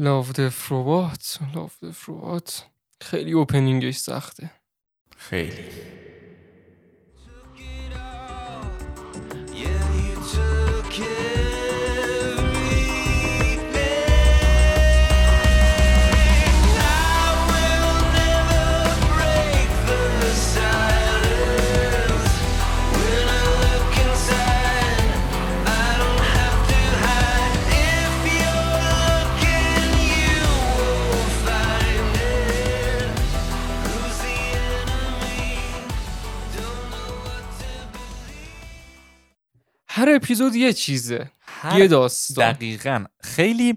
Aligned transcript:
لاف 0.00 0.32
دفروبات 0.32 1.38
لاف 1.54 1.84
دفروبات 1.84 2.64
خیلی 3.02 3.32
اوپنینگش 3.32 3.96
سخته. 3.96 4.50
خیلی. 5.16 5.64
هر 40.10 40.16
اپیزود 40.16 40.54
یه 40.54 40.72
چیزه 40.72 41.30
هر 41.40 41.78
یه 41.78 41.88
داستان. 41.88 42.52
دقیقا. 42.52 43.04
خیلی 43.22 43.74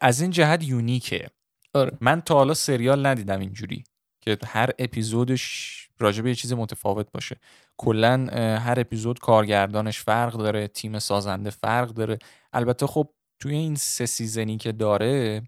از 0.00 0.20
این 0.20 0.30
جهت 0.30 0.62
unique 0.62 1.11
ه. 1.11 1.28
آره. 1.74 1.98
من 2.00 2.20
تا 2.20 2.34
حالا 2.34 2.54
سریال 2.54 3.06
ندیدم 3.06 3.40
اینجوری 3.40 3.84
که 4.20 4.38
هر 4.46 4.70
اپیزودش 4.78 5.76
راجع 5.98 6.22
به 6.22 6.28
یه 6.28 6.34
چیز 6.34 6.52
متفاوت 6.52 7.12
باشه. 7.12 7.36
کلا 7.76 8.26
هر 8.58 8.80
اپیزود 8.80 9.18
کارگردانش 9.18 10.00
فرق 10.00 10.32
داره 10.32 10.68
تیم 10.68 10.98
سازنده 10.98 11.50
فرق 11.50 11.88
داره. 11.88 12.18
البته 12.52 12.86
خب 12.86 13.14
توی 13.38 13.54
این 13.54 13.74
سه 13.74 14.06
season 14.06 14.49
ی 14.49 14.56
که 14.56 14.72
داره 14.72 15.42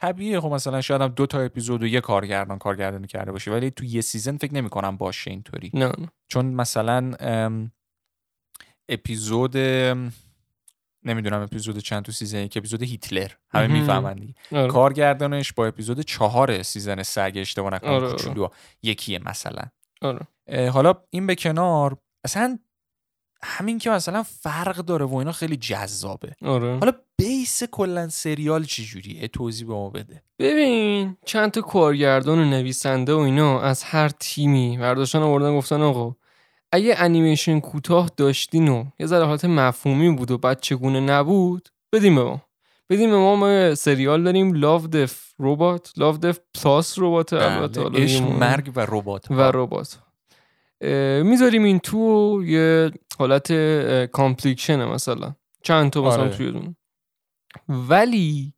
طبیعیه 0.00 0.40
خب 0.40 0.48
مثلا 0.48 0.80
شاید 0.80 1.02
هم 1.02 1.08
دو 1.08 1.26
تا 1.26 1.40
اپیزود 1.40 1.82
و 1.82 1.86
یه 1.86 2.00
کارگردان 2.00 2.58
کارگردانی 2.58 3.06
کرده 3.06 3.32
باشه 3.32 3.50
ولی 3.50 3.70
تو 3.70 3.84
یه 3.84 4.00
season 4.00 4.36
فکر 4.36 4.54
نمی 4.54 4.68
کنم 4.68 4.96
باشه 4.96 5.30
اینطوری 5.30 5.70
نه 5.74 5.92
چون 6.28 6.46
مثلا 6.46 7.12
اپیزود 8.88 9.56
نمی‌دونم 11.04 11.42
اپیزود 11.42 11.78
چند 11.78 12.02
تو 12.02 12.12
season 12.12 12.38
یک 12.38 12.56
اپیزود 12.56 12.82
هیتلر 12.82 13.30
همه. 13.50 13.66
می‌فهمن 13.66 14.14
دیگه 14.14 14.34
آره. 14.52 14.68
کارگردانش 14.68 15.52
با 15.52 15.66
اپیزود 15.66 16.00
چهار 16.00 16.62
season 16.62 17.02
اگه 17.16 17.40
اشتباه 17.40 17.74
نکنم 17.74 17.90
آره، 17.90 18.06
آره. 18.06 18.12
کوچولو 18.12 18.48
یکیه 18.82 19.18
مثلا 19.18 19.62
آره. 20.02 20.26
حالا 20.70 20.94
این 21.10 21.26
به 21.26 21.34
کنار 21.34 21.96
اصلا 22.24 22.58
همین 23.42 23.78
که 23.78 23.90
مثلا 23.90 24.22
فرق 24.22 24.76
داره 24.76 25.04
و 25.04 25.14
اینا 25.14 25.32
خیلی 25.32 25.56
جذابه 25.56 26.36
آره. 26.42 26.78
حالا 26.78 26.92
base 27.40 27.62
کلا 27.64 28.08
سریال 28.08 28.64
چجوریه؟ 28.64 29.28
توضیح 29.28 29.66
به 29.66 29.72
ما 29.72 29.90
بده. 29.90 30.22
ببین 30.38 31.16
چند 31.24 31.50
تا 31.50 31.60
کارگردان 31.60 32.38
و 32.38 32.44
نویسنده 32.44 33.12
و 33.14 33.18
اینا 33.18 33.60
از 33.60 33.82
هر 33.82 34.08
تیمی 34.08 34.78
برداشتن 34.78 35.18
آوردن 35.18 35.56
گفتن 35.56 35.82
آقا 35.82 36.16
اگه 36.72 36.94
انیمیشن 36.98 37.60
کوتاه 37.60 38.10
داشتین 38.16 38.68
و 38.68 38.84
یه 39.00 39.06
ذره 39.06 39.24
حالت 39.24 39.44
مفهومی 39.44 40.10
بود 40.10 40.30
و 40.30 40.38
بچگونه 40.38 41.00
نبود 41.00 41.68
بدیم 41.92 42.14
به 42.14 42.24
ما. 42.24 42.42
بدیم 42.90 43.10
به 43.10 43.16
ما 43.16 43.36
ما 43.36 43.74
سریال 43.74 44.22
داریم 44.22 44.54
Love 44.54 44.86
Death 44.86 45.34
Robot 45.38 45.92
Love 45.96 46.16
Death 46.16 46.40
Plus 46.62 46.98
Robot 46.98 47.32
البته 47.32 47.82
عشق 47.82 48.22
مرگ 48.22 48.72
و 48.76 48.80
ربات. 48.80 49.30
و 49.30 49.40
ربات. 49.40 49.98
می‌ذاریم 51.24 51.64
این 51.64 51.78
تو 51.78 52.42
یه 52.44 52.90
حالت 53.18 53.52
compilation 54.06 54.77
ه 54.77 54.84
مثلا. 54.86 55.34
چند 55.62 55.90
تا 55.90 56.02
مثلا 56.02 56.22
آره. 56.22 56.36
توی 56.36 56.52
دونه 56.52 56.76
ولی 57.68 58.54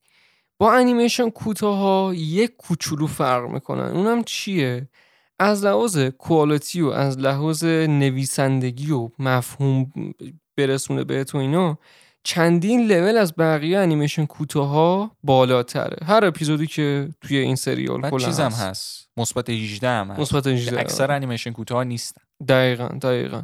با 0.59 0.73
انیمیشن 0.75 1.31
کوتاه 1.31 1.79
ها 1.79 2.13
یک 2.15 2.57
کوچولو 2.57 3.07
فرق 3.07 3.51
می‌کنن. 3.51 3.97
اونم 3.97 4.25
چیه؟ 4.25 4.89
از 5.39 5.65
لحاظ 5.65 5.99
کوالیتی 5.99 6.81
و 6.83 6.89
از 6.89 7.19
لحاظ 7.19 7.65
نویسندگی 7.65 8.91
و 8.91 9.09
مفهوم 9.19 9.93
برسونه 10.57 11.05
بهتون 11.05 11.41
اینا 11.41 11.79
چندین 12.25 12.87
لول 12.87 13.17
از 13.19 13.35
بقیه 13.39 13.79
انیمیشن 13.79 14.27
کوتاه 14.27 14.69
ها 14.69 15.17
بالاتره. 15.23 16.07
هر 16.07 16.25
اپیزودی 16.25 16.67
که 16.67 17.09
توی 17.21 17.37
این 17.37 17.57
سریال 17.57 18.11
کلا 18.11 18.27
چیزم 18.27 18.51
هست. 18.51 19.09
مثبت 19.17 19.51
18 19.51 19.89
هم 19.89 20.11
هست. 20.11 20.21
مثبت 20.21 20.47
18 20.47 20.71
که 20.71 20.81
اکثر 20.81 21.13
انیمیشن 21.13 21.51
کوتاه 21.53 21.85
نیستن. 21.85 22.23
دقیقا 22.49 22.89
دقیقا. 22.89 23.43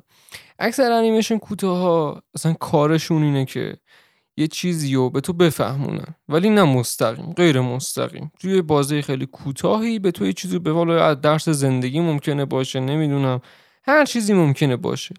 اکثر 0.58 0.92
انیمیشن 0.92 1.38
کوتاه 1.38 1.78
ها 1.78 2.22
اصلا 2.34 2.52
کارشون 2.52 3.22
اینه 3.22 3.44
که 3.44 3.76
یه 4.38 4.46
چیزی 4.46 4.94
رو 4.94 5.10
به 5.10 5.20
تو 5.20 5.32
بفهمونن. 5.32 6.14
ولی 6.28 6.50
نه 6.50 6.64
مستقیم 6.64 7.32
غیر 7.32 7.60
مستقیم. 7.60 8.32
توی 8.40 8.62
بازه 8.62 9.02
خیلی 9.02 9.26
کوتاهی 9.26 9.98
به 9.98 10.10
تو 10.10 10.26
یه 10.26 10.32
چیزی 10.32 10.58
به 10.58 10.72
والا 10.72 11.04
از 11.04 11.20
درس 11.20 11.48
زندگی 11.48 12.00
ممکنه 12.00 12.44
باشه 12.44 12.80
نمی‌دونم. 12.80 13.40
هر 13.84 14.04
چیزی 14.04 14.32
ممکنه 14.32 14.76
باشه. 14.76 15.14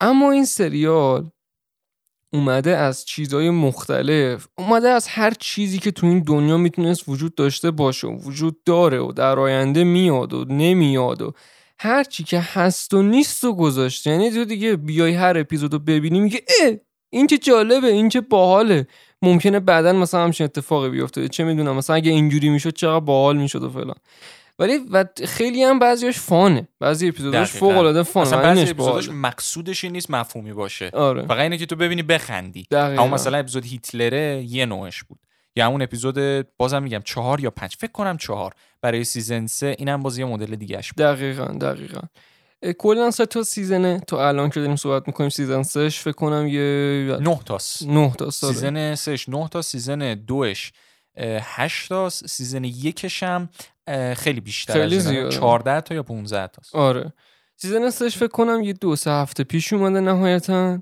اما 0.00 0.30
این 0.30 0.44
سریال 0.44 1.30
اومده 2.32 2.76
از 2.76 3.04
چیزهای 3.04 3.50
مختلف. 3.50 4.46
اومده 4.58 4.88
از 4.88 5.08
هر 5.08 5.30
چیزی 5.30 5.78
که 5.78 5.90
تو 5.90 6.06
این 6.06 6.18
دنیا 6.18 6.56
می‌تونست 6.56 7.08
وجود 7.08 7.34
داشته 7.34 7.70
باشه 7.70 8.06
وجود 8.06 8.64
داره 8.64 8.98
و 8.98 9.12
در 9.12 9.38
آینده 9.38 9.84
میاد 9.84 10.32
و 10.32 10.44
نمیاد 10.44 11.22
و 11.22 11.32
هر 11.78 12.04
چی 12.04 12.24
که 12.24 12.40
هست 12.40 12.94
و 12.94 13.02
نیست 13.02 13.44
و 13.44 13.54
گذاشته. 13.54 14.10
یعنی 14.10 14.30
تو 14.30 14.44
دیگه 14.44 14.76
بیای 14.76 15.14
هر 15.14 15.38
اپیزود 15.38 15.72
رو 15.72 15.78
ببینی 15.78 16.20
میگه 16.20 16.40
این 17.16 17.26
چه 17.26 17.38
جالبه 17.38 17.86
این 17.86 18.08
چه 18.08 18.20
باحاله. 18.20 18.86
ممکنه 19.22 19.60
بعدا 19.60 19.92
مثلا 19.92 20.24
همچین 20.24 20.44
اتفاقی 20.44 20.90
بیفته. 20.90 21.28
چه 21.28 21.44
می‌دونم 21.44 21.76
مثلا 21.76 21.96
اگه 21.96 22.10
اینجوری 22.10 22.48
می‌شد 22.48 22.74
چقدر 22.74 23.00
باحال 23.00 23.36
می‌شد 23.36 23.62
و 23.62 23.70
فلان. 23.70 23.96
ولی 24.58 24.78
و 24.92 25.04
خیلی 25.26 25.62
هم 25.62 25.78
بعضیش 25.78 26.18
fun 26.18 26.48
ه. 26.48 26.68
بعضی 26.80 27.08
اپیزوداش. 27.08 27.50
فوق 27.50 27.76
العاده 27.76 28.02
fun 28.02 28.16
ه. 28.16 28.26
اصلا 28.26 28.38
بعضی 28.38 28.70
اپیزوداش. 28.70 29.08
مقصودش 29.08 29.84
این 29.84 29.92
نیست 29.92 30.10
مفهومی 30.10 30.52
باشه. 30.52 30.90
آره. 30.92 31.26
فقط 31.26 31.40
اینه 31.40 31.58
که 31.58 31.66
تو 31.66 31.76
ببینی 31.76 32.02
بخندی. 32.02 32.66
دقیقاً. 32.70 33.02
اما 33.02 33.14
مثلا 33.14 33.38
اپیزود 33.38 33.64
هیتلره 33.64 34.44
یه 34.48 34.66
نوعش 34.66 35.02
بود. 35.02 35.18
یا 35.56 35.66
همون 35.66 35.82
اپیزود 35.82 36.46
بازم 36.56 36.82
میگم 36.82 37.02
چهار 37.04 37.40
یا 37.40 37.50
پنج 37.50 37.76
فکر 37.78 37.92
کنم 37.92 38.16
چهار. 38.16 38.52
برای 38.80 39.04
season 39.04 39.46
سه 39.46 39.76
اینم 39.78 40.02
باز 40.02 40.18
یه 40.18 40.24
مدل 40.24 40.56
دیگهش 40.56 40.92
بود. 40.92 41.04
دقیقا 41.04 41.44
دقیقا. 41.44 42.00
کلا 42.78 43.10
سه 43.10 43.26
تا 43.26 43.42
season 43.42 43.92
ه 43.92 44.00
تا 44.06 44.28
الان 44.28 44.50
که 44.50 44.60
داریم 44.60 44.76
صحبت 44.76 45.02
می‌کنیم 45.06 45.30
season 45.30 45.62
سهش 45.62 45.98
فکر 46.00 46.12
کنم 46.12 46.46
یه 46.48 47.16
نه 47.20 47.38
تاست 47.46 47.82
نه 47.86 48.12
تا 48.18 48.30
ساله 48.30 48.52
سیزن 48.52 48.94
سهش 48.94 49.28
نه 49.28 49.48
تا 49.48 49.62
season 49.62 50.14
دوش 50.14 50.72
اه، 51.16 51.40
هشت 51.42 51.88
تاست 51.88 52.26
season 52.26 52.64
یکش 52.64 53.22
هم 53.22 53.48
خیلی 54.16 54.40
بیشتر 54.40 54.72
خیلی. 54.72 55.00
زیاده. 55.00 55.30
14 55.30 55.80
تا 55.80 55.94
یا 55.94 56.02
15 56.02 56.46
تاست 56.46 56.74
آره 56.74 57.12
season 57.56 57.90
سهش 57.90 58.16
فکر 58.16 58.26
کنم 58.28 58.62
یه 58.62 58.72
دو 58.72 58.96
سه 58.96 59.10
هفته 59.10 59.44
پیش 59.44 59.72
اومده 59.72 60.00
نهایتا 60.00 60.78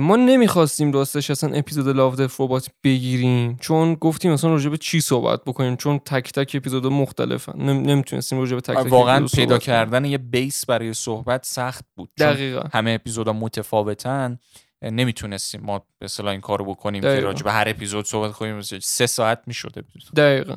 ما 0.00 0.16
نمی‌خواستیم 0.16 0.92
راستش 0.92 1.30
اصلا 1.30 1.54
اپیزود 1.54 1.96
Love 1.96 2.14
Death 2.14 2.40
Robot 2.40 2.70
بگیریم 2.84 3.56
چون 3.60 3.94
گفتیم 3.94 4.32
اصلا 4.32 4.50
راجع 4.50 4.70
به 4.70 4.76
چی 4.76 5.00
صحبت 5.00 5.44
بکنیم 5.44 5.76
چون 5.76 5.98
تک 5.98 6.32
تک 6.32 6.52
اپیزود 6.54 6.86
مختلفن. 6.86 7.52
نم... 7.58 7.82
نمی‌تونستیم 7.82 8.38
راجع 8.38 8.54
به 8.54 8.60
تک 8.60 8.76
تک 8.76 8.92
واقعا 8.92 9.26
پیدا. 9.26 9.58
کردن 9.58 10.04
یه 10.04 10.18
base 10.18 10.66
برای 10.66 10.94
صحبت 10.94 11.44
سخت 11.44 11.84
بود 11.96 12.10
چون 12.18 12.32
دقیقا. 12.32 12.62
همه 12.72 12.90
اپیزودا 12.90 13.32
متفاوتن. 13.32 14.38
نمی‌تونستیم 14.82 15.60
ما 15.60 15.86
به 15.98 16.28
این 16.28 16.40
کارو 16.40 16.64
بکنیم 16.64 17.02
که 17.02 17.08
دقیقاً. 17.08 17.26
راجع 17.26 17.42
به 17.42 17.52
هر 17.52 17.68
اپیزود 17.68 18.06
صحبت 18.06 18.32
کنیم 18.32 18.60
سه 18.60 19.06
ساعت 19.06 19.42
می‌شد 19.46 19.84
دقیقا. 20.16 20.56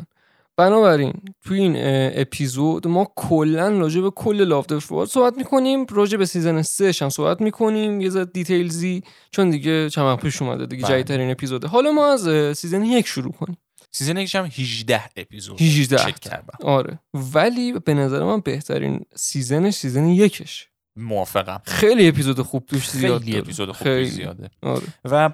بنابراین 0.58 1.14
توی 1.46 1.60
این 1.60 1.76
اپیزود 2.22 2.88
ما 2.88 3.12
کلا 3.16 3.70
راجع 3.70 4.02
به 4.02 4.12
کل 4.12 4.44
Love 4.44 4.68
Death 4.68 4.92
Robot 4.92 5.10
صحبت 5.10 5.38
می‌کنیم. 5.38 5.86
راجع 5.90 6.18
به 6.18 6.26
season 6.26 6.62
3 6.62 6.92
هم 7.02 7.10
صحبت 7.10 7.42
می‌کنیم. 7.42 8.02
یه 8.02 8.10
ذره 8.10 8.26
details 8.26 8.94
ی 8.94 9.04
چون 9.32 9.50
دیگه 9.50 9.90
چند 9.90 10.18
پیش 10.20 10.42
اومده 10.42 10.66
دیگه 10.66 10.84
بله. 10.84 10.94
جدیدترین 10.94 11.32
اپیزوده 11.32 11.68
حالا 11.68 11.92
ما 11.92 12.08
از 12.14 12.58
season 12.58 12.84
یک 12.84 13.08
شروع 13.08 13.32
کنیم. 13.32 13.58
season 13.92 14.18
یکش 14.18 14.36
هم 14.36 14.46
18 14.46 15.04
اپیزود. 15.18 15.62
18 15.62 15.98
چک. 15.98 16.20
کردم. 16.20 16.58
آره. 16.64 17.00
ولی 17.14 17.74
به 17.74 17.94
نظر 17.94 18.24
من 18.24 18.40
بهترین 18.40 19.06
season 19.16 19.59
ش 19.59 19.74
season 19.74 20.06
یکش. 20.08 20.68
موافقم. 20.98 21.62
خیلی 21.66 22.08
اپیزود 22.08 22.42
خوب 22.42 22.66
توش 22.66 22.90
زیاد 22.90 23.22
خیلی. 23.22 23.38
اپیزود 23.38 23.72
خوب 23.72 23.84
خیلی. 23.88 24.06
زیاده. 24.06 24.50
آره. 24.62 24.84
و 25.06 25.30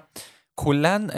کلا 0.56 1.08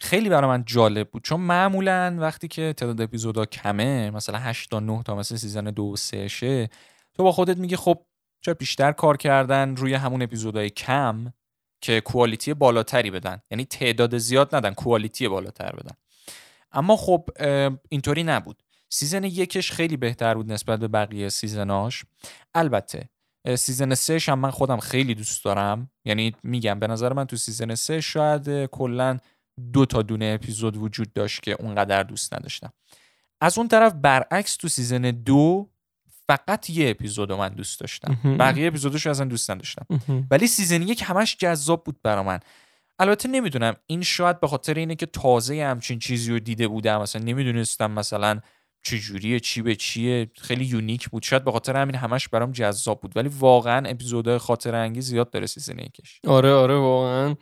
خیلی 0.00 0.28
برای 0.28 0.50
من 0.50 0.64
جالب 0.64 1.10
بود. 1.10 1.24
چون 1.24 1.40
معمولا 1.40 2.16
وقتی 2.20 2.48
که 2.48 2.74
تعداد 2.76 3.00
اپیزودا 3.00 3.44
کمه 3.44 4.10
مثلا 4.10 4.38
8 4.38 4.70
تا 4.70 4.80
9 4.80 5.02
تا 5.02 5.14
مثلا 5.14 5.38
سیزن 5.38 5.64
2 5.64 5.82
و 5.82 5.96
3 5.96 6.28
شه 6.28 6.70
تو 7.14 7.22
با 7.22 7.32
خودت 7.32 7.56
میگی 7.56 7.76
خب 7.76 8.06
چرا 8.40 8.54
بیشتر 8.54 8.92
کار 8.92 9.16
کردن 9.16 9.76
روی 9.76 9.94
همون 9.94 10.22
اپیزودهای 10.22 10.70
کم 10.70 11.32
که 11.80 12.00
کوالیتی 12.00 12.54
بالاتری 12.54 13.10
بدن؟ 13.10 13.42
یعنی 13.50 13.64
تعداد 13.64 14.18
زیاد 14.18 14.54
ندن 14.54 14.74
کوالیتی 14.74 15.28
بالاتر 15.28 15.72
بدن. 15.72 15.96
اما 16.72 16.96
خب 16.96 17.28
اینطوری 17.88 18.22
نبود. 18.22 18.62
season 18.88 19.24
یکش 19.24 19.72
خیلی 19.72 19.96
بهتر 19.96 20.34
بود 20.34 20.52
نسبت 20.52 20.80
به 20.80 20.88
بقیه 20.88 21.28
season 21.28 21.79
اش. 21.79 22.04
البته 22.54 23.08
season 23.56 23.94
سهش 23.94 24.28
هم 24.28 24.38
من 24.38 24.50
خودم 24.50 24.78
خیلی 24.80 25.14
دوست 25.14 25.44
دارم. 25.44 25.90
یعنی 26.04 26.36
میگم 26.42 26.78
به 26.78 26.86
نظر 26.86 27.12
من 27.12 27.24
تو 27.24 27.36
season 27.36 27.74
سه 27.74 28.00
شاید 28.00 28.66
کلا 28.66 29.18
دو 29.72 29.86
تا 29.86 30.02
دونه 30.02 30.38
اپیزود 30.40 30.76
وجود 30.76 31.12
داشت 31.12 31.42
که 31.42 31.52
اونقدر 31.52 32.02
دوست 32.02 32.34
نداشتم. 32.34 32.72
از 33.40 33.58
اون 33.58 33.68
طرف 33.68 33.92
برعکس 33.92 34.56
تو 34.56 34.68
season 34.68 35.02
دو 35.02 35.70
فقط 36.26 36.70
یه 36.70 36.90
اپیزود 36.90 37.32
من 37.32 37.48
دوست 37.48 37.80
داشتم. 37.80 38.36
بقیه 38.38 38.66
اپیزودش 38.66 39.06
رو 39.06 39.10
اصلا 39.10 39.26
دوست 39.26 39.50
نداشتم. 39.50 39.86
ولی 40.30 40.46
season 40.46 40.82
یک 40.82 41.02
همش 41.06 41.36
جذاب 41.36 41.84
بود 41.84 42.02
برا 42.02 42.22
من. 42.22 42.40
البته 42.98 43.28
نمی‌دونم 43.28 43.74
این 43.86 44.02
شاید 44.02 44.40
به 44.40 44.48
خاطر 44.48 44.74
اینه 44.74 44.94
که 44.94 45.06
تازه 45.06 45.64
همچین 45.64 45.98
چیزی 45.98 46.32
رو 46.32 46.38
دیده 46.38 46.68
بودم. 46.68 47.00
مثلا 47.00 47.22
نمی‌دونستم 47.22 47.90
مثلا 47.90 48.40
چه 48.82 48.98
جوریه 48.98 49.40
چی 49.40 49.62
به 49.62 49.76
چیه. 49.76 50.30
خیلی 50.36 50.64
unique 50.64 51.08
بود. 51.08 51.22
شاید 51.22 51.44
به 51.44 51.52
خاطر 51.52 51.76
همین 51.76 51.94
همش 51.94 52.28
برام 52.28 52.52
جذاب 52.52 53.00
بود. 53.00 53.16
ولی 53.16 53.28
واقعا 53.38 53.88
اپیزودهای 53.88 54.38
خاطر 54.38 54.74
انگیز 54.74 55.06
زیاد 55.06 55.30
داره 55.30 55.46
season 55.46 55.78
یکش. 55.78 56.20
آره 56.26 56.52
آره 56.52 56.74
واقعا. 56.74 57.34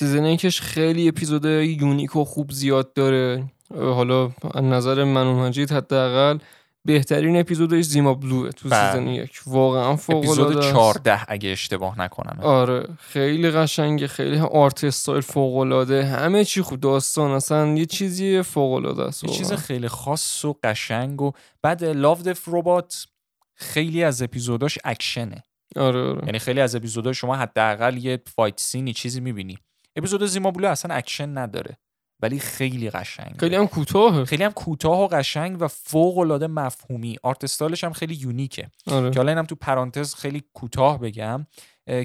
season 0.00 0.24
یکش 0.24 0.60
خیلی 0.60 1.08
اپیزود 1.08 1.44
unique 1.44 2.16
و 2.16 2.24
خوب 2.24 2.52
زیاد 2.52 2.92
داره. 2.92 3.44
حالا 3.74 4.30
از 4.54 4.64
نظر 4.64 5.04
من 5.04 5.26
و 5.26 5.34
مجید 5.34 5.72
حداقل 5.72 6.38
بهترین 6.84 7.40
اپیزودش 7.40 7.84
Zima 7.84 8.14
Blue 8.14 8.43
ه 8.43 8.50
تو 8.50 8.68
بله. 8.68 8.92
season 8.92 9.06
یک. 9.06 9.40
واقعا 9.46 9.96
فوق 9.96 10.16
اپیزود 10.16 10.56
العاده 10.56 10.72
14 10.72 11.20
اگه 11.28 11.50
اشتباه 11.50 12.00
نکنم. 12.00 12.38
آره 12.42 12.88
خیلی 12.98 13.50
قشنگه 13.50 14.06
خیلی 14.06 14.38
art 14.38 14.84
style 14.84 15.20
فوق 15.20 15.56
العاده. 15.56 16.04
همه 16.04 16.44
چی 16.44 16.62
خوب 16.62 16.80
داستان 16.80 17.30
اصلا 17.30 17.74
یه 17.74 17.86
چیزی 17.86 18.42
فوق 18.42 18.72
العاده 18.72 19.02
است 19.02 19.24
یه 19.24 19.30
چیز. 19.30 19.52
خیلی 19.52 19.88
خاص 19.88 20.44
و 20.44 20.56
قشنگ 20.64 21.22
و 21.22 21.32
بعد 21.62 21.84
Love 21.84 22.22
Death 22.22 22.48
Robot 22.48 23.06
خیلی 23.54 24.04
از 24.04 24.22
اپیزوداش 24.22 24.78
اکشنه. 24.84 25.44
آره 25.76 26.02
آره. 26.02 26.26
یعنی 26.26 26.38
خیلی 26.38 26.60
از 26.60 26.74
اپیزودا 26.74 27.12
شما 27.12 27.36
حداقل 27.36 27.96
یه 27.96 28.22
fight 28.26 28.60
scene 28.60 28.87
ی 28.87 28.92
چیزی 28.92 29.20
می‌بینی. 29.20 29.58
اپیزود 29.96 30.26
Zima 30.26 30.50
Blue 30.50 30.68
اصلا 30.68 30.94
اکشن 30.94 31.38
نداره 31.38 31.78
ولی 32.22 32.38
خیلی 32.38 32.90
قشنگ 32.90 33.34
خیلی 33.38 33.56
هم 33.56 33.66
کوتاهه 33.66 34.24
خیلی 34.24 34.44
هم 34.44 34.52
کوتاه 34.52 35.00
و 35.00 35.06
قشنگ 35.06 35.56
و 35.60 35.68
فوق 35.68 36.18
العاده 36.18 36.46
مفهومی. 36.46 37.16
art 37.22 37.44
style 37.44 37.73
ش 37.73 37.84
هم 37.84 37.92
خیلی 37.92 38.14
unique 38.14 38.56
ه. 38.56 38.70
آره. 38.86 39.10
که 39.10 39.18
حالا 39.18 39.32
اینم 39.32 39.44
تو 39.44 39.54
پرانتز 39.54 40.14
خیلی 40.14 40.42
کوتاه 40.54 41.00
بگم. 41.00 41.46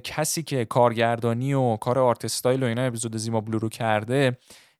کسی 0.03 0.43
که 0.43 0.65
کارگردانی 0.65 1.53
و 1.53 1.77
کار 1.77 1.99
art 1.99 2.25
style 2.25 2.63
و 2.63 2.65
اینا 2.65 2.81
اپیزود 2.81 3.17
Zima 3.17 3.41
Blue 3.41 3.59
رو 3.59 3.69
کرده 3.69 4.37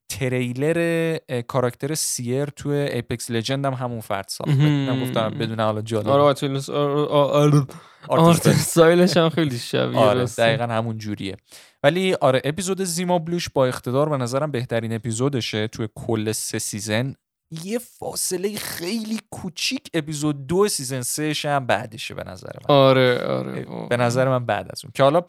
تریلر 0.09 1.17
کاراکتر 1.47 1.93
Seer 1.93 2.45
تو 2.45 2.69
Apex 2.69 3.31
Legend 3.31 3.65
هم 3.65 3.73
همون 3.73 4.01
فرد 4.01 4.25
ساخته. 4.27 4.55
مهم. 4.55 4.65
اینم 4.65 5.03
گفتم 5.03 5.29
بدون 5.29 5.59
حالا 5.59 5.81
جالب. 5.81 6.07
آره 6.07 6.23
آره. 6.23 7.67
آره. 8.07 8.29
استایلش 8.29 9.17
هم 9.17 9.29
خیلی 9.29 9.57
شبیه 9.57 9.97
آره. 9.99 10.25
دقیقا 10.25 10.63
همون 10.63 10.97
جوریه. 10.97 11.37
ولی 11.83 12.13
آره 12.13 12.41
اپیزود 12.43 12.83
Zima 12.83 13.19
Blue 13.19 13.39
ش 13.39 13.49
با 13.49 13.65
اقتدار 13.65 14.09
به 14.09 14.17
نظرم 14.17 14.51
بهترین 14.51 14.93
اپیزودشه 14.93 15.67
توی 15.67 15.87
کل 15.95 16.31
سه 16.31 16.59
season. 16.59 17.15
یه 17.63 17.79
فاصله 17.79 18.55
خیلی 18.57 19.19
کوچیک 19.31 19.89
اپیزود 19.93 20.47
دو 20.47 20.67
season 20.67 21.01
سه 21.01 21.33
هم 21.43 21.65
بعدشه 21.65 22.13
به 22.13 22.23
نظر 22.23 22.51
من. 22.69 22.75
آره 22.75 23.23
آره 23.23 23.65
به 23.89 23.97
نظر 23.97 24.29
من 24.29 24.45
بعد 24.45 24.67
از 24.69 24.81
اون. 24.85 24.91
که 24.95 25.03
حالا 25.03 25.21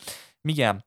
میگم 0.44 0.78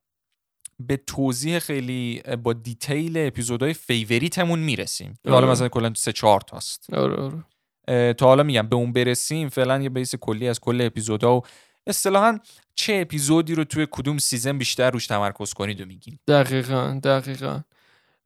به 0.80 0.98
توضیح 1.08 1.60
خیلی 1.60 2.22
با 2.44 2.54
detail 2.54 3.18
اپیزودهای 3.18 3.74
favorite 3.74 4.36
مون 4.36 4.60
می‌رسیم. 4.60 5.14
که 5.24 5.30
حالا 5.30 5.42
آره. 5.42 5.52
مثلا 5.52 5.70
کلا 5.70 5.94
سه 5.96 6.12
چهار 6.12 6.42
تاست. 6.42 6.94
آره 6.94 7.16
آره. 7.16 8.14
تا 8.14 8.26
حالا 8.26 8.44
میگم 8.44 8.68
به 8.68 8.76
اون 8.76 8.94
برسیم 8.94 9.50
فعلا 9.50 9.81
یه 9.81 9.90
base 9.89 10.16
کلی 10.16 10.48
از 10.48 10.60
کل 10.60 10.81
اپیزودا 10.81 11.38
و 11.38 11.42
اصطلاحا 11.88 12.40
چه 12.76 12.98
اپیزودی 13.02 13.56
رو 13.56 13.64
توی 13.64 13.88
کدوم 13.92 14.18
season 14.18 14.57
بیشتر 14.58 14.92
روش 14.92 15.08
تمرکز 15.08 15.54
کنید 15.54 15.81
و 15.81 15.86
میگیم 15.86 16.20
دقیقا 16.28 17.00
دقیقا. 17.04 17.62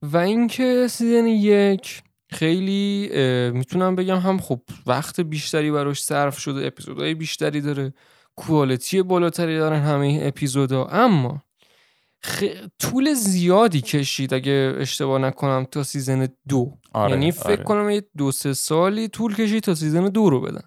و 0.01 0.17
اینکه 0.17 0.87
season 0.89 1.27
یک 1.27 2.03
خیلی 2.31 3.09
می‌تونم 3.53 3.95
بگم 3.95 4.19
هم 4.19 4.39
خب 4.39 4.61
وقت 4.85 5.19
بیشتری 5.19 5.71
براش 5.71 6.03
صرف 6.03 6.39
شده 6.39 6.67
اپیزودهای 6.67 7.13
بیشتری 7.13 7.61
داره 7.61 7.93
quality 8.35 9.03
بالاتری 9.03 9.57
دارن 9.57 9.81
همه 9.81 10.19
اپیزودا 10.21 10.85
اما 10.85 11.43
خ... 12.25 12.43
طول 12.79 13.13
زیادی 13.13 13.81
کشید 13.81 14.33
اگه 14.33 14.75
اشتباه 14.77 15.19
نکنم 15.19 15.65
تا 15.71 15.83
season 15.83 16.27
دو. 16.49 16.77
یعنی 16.95 17.31
فکر 17.31 17.63
کنم 17.63 17.89
یه 17.89 18.03
دو 18.17 18.31
سه 18.31 18.53
سالی 18.53 19.07
طول 19.07 19.35
کشید 19.35 19.63
تا 19.63 19.75
season 19.75 20.09
دو 20.09 20.29
رو 20.29 20.41
بدن. 20.41 20.63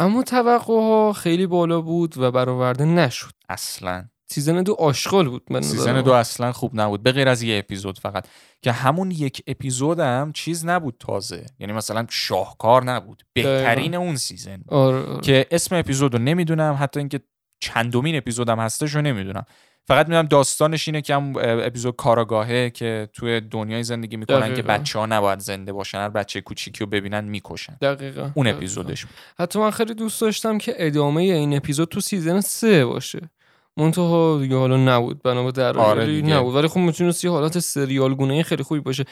اما 0.00 0.22
توقع 0.22 0.74
ها 0.74 1.12
خیلی 1.12 1.46
بالا 1.46 1.80
بود 1.80 2.18
و 2.18 2.30
برآورده 2.30 2.84
نشد. 2.84 3.32
اصلا. 3.48 4.04
season 4.30 4.62
دو 4.62 4.74
آشغال 4.74 5.28
بود 5.28 5.42
نظر 5.50 5.60
season 5.60 5.92
من. 5.92 6.02
دو 6.02 6.12
اصلا 6.12 6.52
خوب 6.52 6.80
نبود 6.80 7.02
به 7.02 7.12
غیر 7.12 7.28
از 7.28 7.42
یه 7.42 7.58
اپیزود 7.58 7.98
فقط. 7.98 8.26
که 8.62 8.72
همون 8.72 9.10
یک 9.10 9.42
اپیزودم 9.46 10.32
چیز 10.34 10.66
نبود 10.66 10.96
تازه. 10.98 11.46
یعنی 11.58 11.72
مثلا 11.72 12.06
شاهکار 12.10 12.84
نبود. 12.84 13.22
بهترین 13.32 13.94
اون 13.94 14.16
season 14.16 14.62
آره, 14.68 15.06
آره. 15.06 15.20
که 15.20 15.46
اسم 15.50 15.76
اپیزود 15.76 16.14
رو 16.14 16.20
نمی‌دونم 16.20 16.76
حتی 16.80 17.00
اینکه 17.00 17.20
چندمین 17.60 18.16
اپیزودم 18.16 18.58
هستش 18.60 18.94
رو 18.94 19.02
نمی‌دونم. 19.02 19.44
فقط 19.90 20.06
می‌دونم 20.06 20.26
داستانش 20.26 20.88
اینه 20.88 21.02
که 21.02 21.14
همون 21.14 21.32
اپیزود 21.36 21.96
کاراگاهه 21.96 22.70
که 22.70 23.08
توی 23.12 23.40
دنیای 23.40 23.82
زندگی 23.82 24.16
می‌کنن 24.16 24.40
که 24.40 24.62
دقیقاً. 24.62 24.72
بچه 24.72 24.98
ها 24.98 25.06
نباید 25.06 25.38
زنده 25.38 25.72
باشن 25.72 25.98
هر 25.98 26.08
بچه 26.08 26.40
کوچیکی 26.40 26.84
رو 26.84 26.86
ببینن 26.86 27.24
می‌کشن 27.24 27.76
دقیقا 27.80 28.30
اون 28.34 28.46
دقیقاً. 28.46 28.58
اپیزودش 28.58 29.04
بود. 29.04 29.14
حتی 29.38 29.58
من 29.58 29.70
خیلی 29.70 29.94
دوست 29.94 30.20
داشتم 30.20 30.58
که 30.58 30.74
ادامه 30.76 31.22
این 31.22 31.56
اپیزود 31.56 31.88
تو 31.88 32.00
season 32.00 32.40
سه 32.40 32.84
باشه 32.84 33.30
منتها 33.76 34.38
دیگه 34.38 34.56
حالا 34.56 34.76
نبود 34.76 35.22
بنا 35.22 35.44
به 35.44 35.52
در 35.52 35.78
آره. 35.78 36.22
نبود 36.22 36.54
ولی 36.54 36.68
خب 36.68 36.78
می‌تونست 36.78 37.24
یه 37.24 37.30
حالت 37.30 37.58
سریال 37.58 38.14
گونه 38.14 38.42
خیلی 38.42 38.62
خوبی 38.62 38.80
باشه 38.80 39.04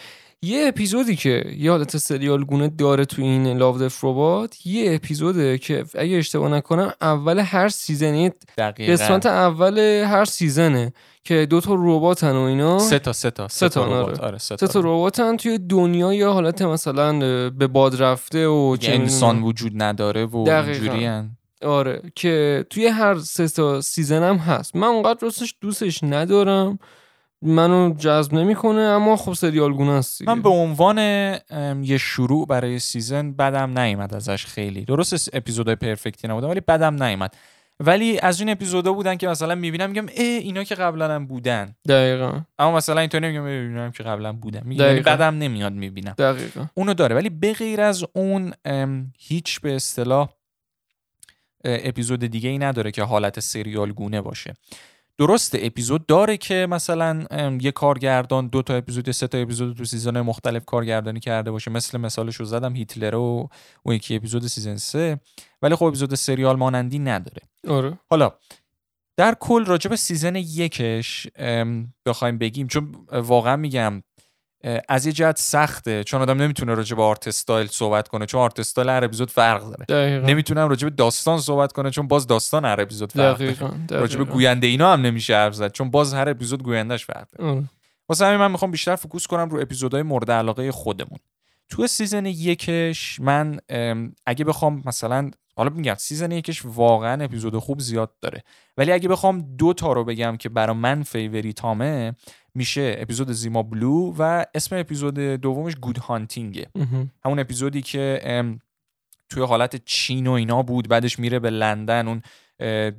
یه 0.43 0.69
اپیزودی 0.69 1.17
که 1.17 1.45
یه 1.59 1.71
حالت 1.71 1.97
سریال 1.97 2.45
گونه 2.45 2.69
داره 2.69 3.05
تو 3.05 3.23
این 3.23 3.59
Love 3.59 3.79
Death 3.79 4.05
Robot 4.05 4.67
یه 4.67 4.95
اپیزوده 4.95 5.59
که 5.59 5.85
اگه 5.95 6.17
اشتباه 6.17 6.51
نکنم 6.51 6.93
اول 7.01 7.39
هر 7.39 7.69
season 7.69 8.22
ی 8.22 8.31
دقیقاً 8.59 8.93
قسمت 8.93 9.27
اول 9.27 9.79
هر 9.79 10.25
season 10.25 10.83
ه 10.83 10.93
که 11.25 11.47
دو 11.47 11.61
تا 11.61 11.75
رباتن 11.79 12.37
و 12.37 12.41
اینا 12.41 12.79
سه 12.79 12.99
تا 12.99 13.13
سه 13.13 13.31
تا 13.31 13.49
سه 13.49 13.69
تا، 13.69 13.85
ربات. 13.85 14.21
آره. 14.21 14.29
آره 14.29 14.39
سه 14.39 14.57
تا 14.57 14.81
رباتن 14.81 15.37
توی 15.37 15.59
دنیا 15.59 16.15
یا 16.15 16.33
حالت 16.33 16.63
مثلا 16.63 17.19
به 17.51 17.67
باد 17.67 18.03
رفته 18.03 18.47
و 18.47 18.77
چه 18.77 18.93
انسان. 18.93 19.43
وجود 19.43 19.83
نداره 19.83 20.27
و 20.27 20.45
دقیقاً. 20.45 21.25
آره 21.63 22.03
که 22.15 22.67
توی 22.71 22.87
هر 22.87 23.19
سه 23.19 23.49
تا 23.49 23.81
season 23.81 24.23
هم 24.23 24.37
هست. 24.37 24.77
من 24.77 24.87
اونقدر 24.87 25.19
راستش 25.23 25.55
دوستش 25.61 26.05
ندارم. 26.05 26.79
منو 27.43 27.95
جذب 27.95 28.35
نمی‌کنه 28.35 28.81
اما 28.81 29.17
خب 29.17 29.33
سریال 29.33 29.73
گونه 29.73 29.93
است. 29.93 30.23
من 30.23 30.43
به 30.43 30.49
عنوان 30.49 30.99
یه 31.83 31.99
شروع 31.99 32.47
برای 32.47 32.79
season 32.79 33.33
بدم 33.33 33.79
نیومد 33.79 34.15
ازش 34.15 34.47
خیلی. 34.47 34.85
درست 34.85 35.35
اپیزودهای 35.35 35.77
perfect 35.77 36.22
ی 36.22 36.29
نبودن 36.29 36.49
ولی 36.49 36.61
بدم 36.61 37.03
نیومد. 37.03 37.35
ولی 37.81 38.19
از 38.19 38.41
این 38.41 38.51
اپیزودا 38.51 38.93
بودن 38.93 39.17
که 39.17 39.29
مثلا 39.29 39.55
می‌بینم 39.55 39.91
میگم 39.91 40.07
اه 40.17 40.25
اینا 40.25 40.65
که 40.65 40.75
قبلا 40.75 41.15
هم 41.15 41.27
بودن. 41.27 41.75
دقیقا. 41.89 42.41
اما 42.59 42.77
مثلا 42.77 43.01
اینطوری 43.01 43.29
نمیگم 43.29 43.79
هم 43.79 43.93
که 43.93 44.03
قبلا 44.03 44.33
بودن. 44.33 44.63
میگم 44.65 44.85
یعنی. 44.85 45.01
بدم 45.01 45.39
نمیاد 45.39 45.73
می‌بینم. 45.73 46.15
دقیقا. 46.19 46.67
اونو 46.75 46.95
داره. 46.95 47.17
ولی 47.17 47.31
به 47.31 47.53
غیر 47.53 47.81
از 47.81 48.05
اون 48.13 48.53
هیچ 49.19 49.61
به 49.61 49.77
اصطلاح 49.77 50.29
اپیزود 51.65 52.27
دیگه 52.27 52.51
ای 52.51 52.59
نداره 52.59 52.91
که 52.91 53.03
حالت 53.03 53.41
سریال 53.41 53.93
گونه 53.93 54.21
باشه. 54.21 54.55
درسته 55.19 55.59
اپیزود 55.63 56.07
داره 56.07 56.37
که 56.37 56.67
مثلا 56.71 57.27
یه 57.61 57.73
کارگردان 57.73 58.49
دو 58.49 58.63
تا 58.63 58.75
اپیزود 58.75 59.09
یا 59.09 59.13
سه 59.13 59.27
تا 59.27 59.39
اپیزود 59.39 59.77
تو 59.77 59.85
سیزن 59.85 60.21
مختلف 60.21 60.65
کارگردانی 60.65 61.21
کرده 61.21 61.51
باشه. 61.51 61.71
مثل 61.71 61.99
مثالش 61.99 62.37
رو 62.37 62.45
زدم 62.45 62.77
هیتلر 62.77 63.15
و 63.15 63.49
اون 63.83 63.95
یکی 63.95 64.17
اپیزود 64.17 64.47
season 64.47 64.77
سه. 64.77 65.21
ولی 65.63 65.75
خب 65.75 65.85
اپیزود 65.85 66.15
سریال 66.15 66.57
مانندی 66.57 66.99
نداره. 66.99 67.43
آره. 67.69 67.99
حالا 68.11 68.33
در 69.17 69.37
کل 69.41 69.65
راجع 69.65 69.91
به 69.91 69.97
season 69.97 70.37
یکش 70.37 71.27
بخوایم 72.07 72.39
بگیم 72.39 72.67
چون 72.67 73.07
واقعا 73.13 73.57
میگم 73.57 74.03
از 74.89 75.07
یه 75.07 75.13
جهت 75.13 75.39
سخته. 75.39 76.05
چون 76.05 76.23
آدم 76.23 76.43
نمی‌تونه 76.43 76.75
راجع 76.75 76.97
به 76.97 77.03
art 77.03 77.29
style 77.29 77.67
صحبت 77.67 78.09
کنه 78.09 78.27
چون 78.27 78.41
art 78.41 78.61
style 78.61 78.89
هر 78.89 79.05
اپیزود 79.05 79.31
فرق 79.31 79.63
داره. 79.63 79.85
دقیقا. 79.89 80.27
نمی‌تونم 80.27 80.69
راجع 80.69 80.89
به 80.89 80.95
داستان 80.95 81.41
صحبت 81.41 81.73
کنه 81.73 81.91
چون 81.91 82.09
باز 82.09 82.27
داستان 82.27 82.65
هر 82.65 82.81
اپیزود 82.81 83.13
فرق 83.13 83.39
داره. 83.39 83.53
دقیقا. 83.53 83.71
راجع 83.91 84.19
به. 84.19 84.25
گوینده 84.25 84.67
اینا 84.67 84.93
هم 84.93 85.01
نمیشه 85.01 85.35
حرف 85.35 85.55
زد 85.55 85.73
چون 85.73 85.91
باز 85.91 86.15
هر 86.15 86.29
اپیزود 86.29 86.63
گویندهش 86.63 87.05
فرق 87.05 87.27
داره. 87.39 87.65
واسه 88.09 88.27
همین 88.27 88.39
من 88.39 88.51
می‌خوام 88.51 88.71
بیشتر 88.71 88.97
focus 88.97 89.27
کنم 89.27 89.49
رو 89.49 89.61
اپیزودهای 89.61 90.03
مورد 90.03 90.31
علاقه 90.31 90.73
خودمون. 90.73 91.19
تو 91.69 91.87
season 91.87 92.27
یکش 92.27 93.21
من 93.21 93.59
اگه 94.27 94.45
بخوام 94.45 94.83
مثلا 94.85 95.31
حالا 95.57 95.71
میگم 95.71 95.95
season 95.95 96.33
یکش 96.33 96.63
واقعا 96.65 97.25
اپیزود 97.25 97.59
خوب 97.59 97.81
زیاد 97.81 98.15
داره 98.21 98.43
ولی 98.77 98.93
اگه 98.93 99.09
بخوام 99.09 99.57
دو 99.57 99.73
تا 99.73 99.93
رو 99.93 100.05
بگم 100.05 100.37
که 100.37 100.49
برا 100.49 100.75
من 100.75 101.03
favorite 101.03 101.92
امه 101.92 102.15
میشه 102.55 102.97
اپیزود 102.99 103.33
Zima 103.33 103.63
Blue 103.63 104.15
و 104.19 104.45
اسم 104.55 104.77
اپیزود 104.77 105.15
دومش 105.19 105.77
Good 105.77 105.99
Hunting 105.99 106.51
ه. 106.51 106.67
همون 107.25 107.39
اپیزودی 107.39 107.83
که 107.83 108.21
توی 109.29 109.43
حالت 109.43 109.85
چین 109.85 110.27
و 110.27 110.33
اینا 110.33 110.63
بود 110.63 110.89
بعدش 110.89 111.19
میره 111.19 111.39
به 111.39 111.51
لندن 111.51 112.09
اون 112.09 112.23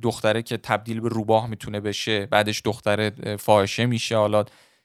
دختره 0.02 0.42
که 0.42 0.56
تبدیل 0.56 1.00
به 1.00 1.08
روباه 1.08 1.46
می‌تونه 1.46 1.80
بشه 1.80 2.26
بعدش 2.26 2.62
دختره 2.64 3.36
فاحشه 3.36 3.86
میشه 3.86 4.16
حالا 4.16 4.44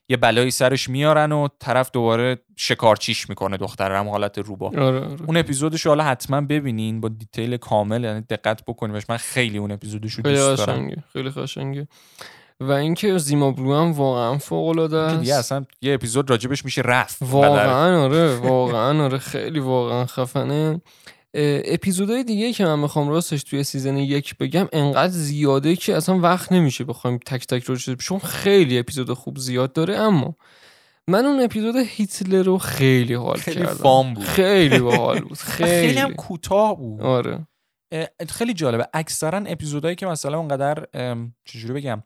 یه 0.10 0.18
بلایی 0.18 0.52
سرش 0.52 0.90
میارن 0.90 1.32
و 1.32 1.48
طرف 1.60 1.92
دوباره 1.92 2.38
شکارچیش 2.56 3.30
می‌کنه 3.30 3.58
دختر 3.58 3.92
هم 3.92 4.10
حالت 4.10 4.38
روبات 4.38 4.68
آره 4.68 4.84
آره. 4.84 5.18
اون 5.28 5.38
اپیزودش 5.38 5.88
حالا 5.88 6.04
حتما 6.04 6.42
ببینین 6.42 7.02
با 7.02 7.10
detail 7.10 7.58
کامل 7.58 8.04
یعنی 8.04 8.22
دقت 8.22 8.66
بکنیمش 8.68 9.04
من 9.10 9.18
خیلی 9.18 9.58
اون 9.58 9.72
اپیزودش 9.72 10.14
رو 10.14 10.24
دوست 10.24 10.66
دارم. 10.66 11.04
خیلی 11.14 11.30
قشنگه. 11.30 11.88
و 12.60 12.72
اینکه 12.72 13.18
Zima 13.18 13.52
Blue 13.52 13.76
هم 13.76 13.92
واقعا 13.92 14.38
فوق 14.38 14.68
العاده 14.68 15.12
که 15.12 15.18
دیگه 15.18 15.36
است. 15.36 15.52
اصلا 15.52 15.66
یه 15.82 15.94
اپیزود 15.94 16.30
راجبش 16.30 16.66
میشه 16.66 16.82
رفت. 16.82 17.18
واقعا 17.22 18.04
آره 18.04 18.36
واقعا 18.36 19.04
آره 19.04 19.18
خیلی 19.18 19.60
واقعا 19.60 20.06
خفنه. 20.06 20.82
اپیزودهای 21.66 22.24
دیگه 22.24 22.54
که 22.54 22.66
من 22.66 22.80
می‌خوام 22.80 23.10
راستش 23.10 23.44
توی 23.44 23.64
season 23.64 23.98
یک 23.98 24.38
بگم 24.38 24.68
انقدر 24.74 25.14
زیاده 25.14 25.76
که 25.76 25.96
اصلا 25.96 26.20
وقت 26.20 26.52
نمیشه 26.52 26.84
بخوایم 26.84 27.18
تک 27.18 27.48
تک 27.48 27.64
رو 27.64 27.76
چون 27.96 28.20
خیلی 28.20 28.80
اپیزود 28.80 29.14
خوب 29.14 29.38
زیاد 29.38 29.74
داره 29.74 29.96
اما 29.96 30.36
من 31.08 31.26
اون 31.26 31.44
اپیزود 31.44 31.76
هیتلر 31.76 32.44
رو 32.44 32.58
خیلی 32.58 33.14
حال 33.14 33.38
خیلی 33.38 33.60
کردم. 33.60 33.74
fun 33.74 34.14
بود. 34.14 34.24
خیلی 34.24 34.80
باحال 34.80 35.20
بود. 35.20 35.38
خیلی, 35.38 35.70
خیلی. 35.88 36.00
هم 36.00 36.14
کوتاه 36.14 36.78
بود. 36.78 37.02
آره. 37.02 37.48
خیلی 38.30 38.54
جالبه. 38.54 38.88
اکثرا 38.94 39.38
اپیزودهایی 39.38 39.96
که 39.96 40.06
مثلا 40.06 40.38
اونقدر 40.38 40.88
چجوری 41.46 41.74
بگم 41.74 42.04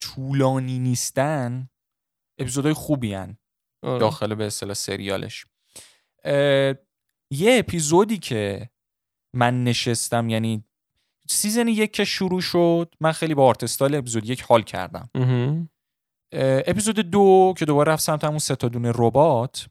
طولانی 0.00 0.78
نیستن 0.78 1.68
اپیزودهای 2.38 2.74
خوبی 2.74 3.14
هن 3.14 3.36
آره. 3.82 3.98
داخل 3.98 4.34
به 4.34 4.46
اصطلاح 4.46 4.74
سریالش. 4.74 5.46
یه 7.32 7.58
اپیزودی 7.58 8.18
که 8.18 8.68
من 9.34 9.64
نشستم 9.64 10.28
یعنی 10.28 10.64
season 11.28 11.68
یک 11.68 11.92
که 11.92 12.04
شروع 12.04 12.40
شد 12.40 12.94
من 13.00 13.12
خیلی 13.12 13.34
با 13.34 13.46
art 13.46 13.64
style 13.64 13.94
اپیزود 13.94 14.30
یک 14.30 14.42
حال 14.42 14.62
کردم. 14.62 15.10
اپیزود 16.66 16.98
دو 16.98 17.54
که 17.58 17.64
دوباره 17.64 17.92
رفت 17.92 18.02
سمت 18.02 18.24
همون 18.24 18.38
سه 18.38 18.56
تا 18.56 18.68
دونه 18.68 18.92
ربات 18.94 19.66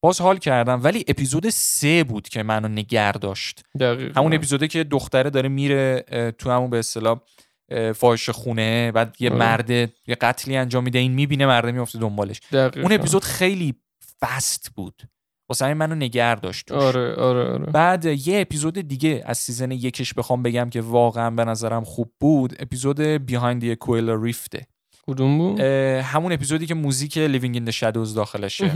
باز 0.00 0.20
حال 0.20 0.38
کردم 0.38 0.80
ولی 0.84 1.04
اپیزود 1.08 1.48
سه 1.48 2.04
بود 2.04 2.28
که 2.28 2.42
منو 2.42 2.68
نگر 2.68 3.12
داشت. 3.12 3.62
دقیقا. 3.80 4.20
همون 4.20 4.34
اپیزوده 4.34 4.68
که 4.68 4.84
دختره 4.84 5.30
داره 5.30 5.48
میره 5.48 6.04
تو 6.38 6.50
همون 6.50 6.70
به 6.70 6.78
اصطلاح 6.78 7.20
اه، 7.68 7.92
فاحشه 7.92 8.32
خونه 8.32 8.92
بعد 8.92 9.16
یه 9.20 9.30
آره. 9.30 9.38
مرد 9.38 9.70
یه 9.70 10.14
قتلی 10.20 10.56
انجام 10.56 10.84
میده 10.84 10.98
این 10.98 11.12
می‌بینه 11.12 11.46
مرده 11.46 11.72
میفته 11.72 11.98
دنبالش. 11.98 12.40
دقیقا. 12.52 12.82
اون 12.82 12.92
اپیزود 12.92 13.24
خیلی 13.24 13.74
fast 14.20 14.70
بود. 14.74 15.02
واسه 15.48 15.64
همین 15.64 15.76
منو 15.76 15.94
نگر 15.94 16.34
داشت. 16.34 16.72
آره 16.72 17.14
آره 17.14 17.44
آره. 17.52 17.66
بعد 17.66 18.04
یه 18.04 18.40
اپیزود 18.40 18.78
دیگه 18.78 19.22
از 19.26 19.38
season 19.38 19.70
یکش 19.70 20.14
بخوام 20.14 20.42
بگم 20.42 20.70
که 20.70 20.80
واقعا 20.80 21.30
به 21.30 21.44
نظرم 21.44 21.84
خوب 21.84 22.12
بود 22.20 22.56
اپیزود 22.58 23.00
Beyond 23.00 23.60
the 23.60 23.76
Aquila 23.76 24.10
Rift 24.10 24.55
ه 24.55 24.66
کدوم 25.06 25.38
بود؟ 25.38 25.60
همون 26.00 26.32
اپیزودی 26.32 26.66
که 26.66 26.74
موزیک 26.74 27.18
Living 27.18 27.54
in 27.54 27.70
Shadows 27.70 28.14
داخلشه. 28.14 28.68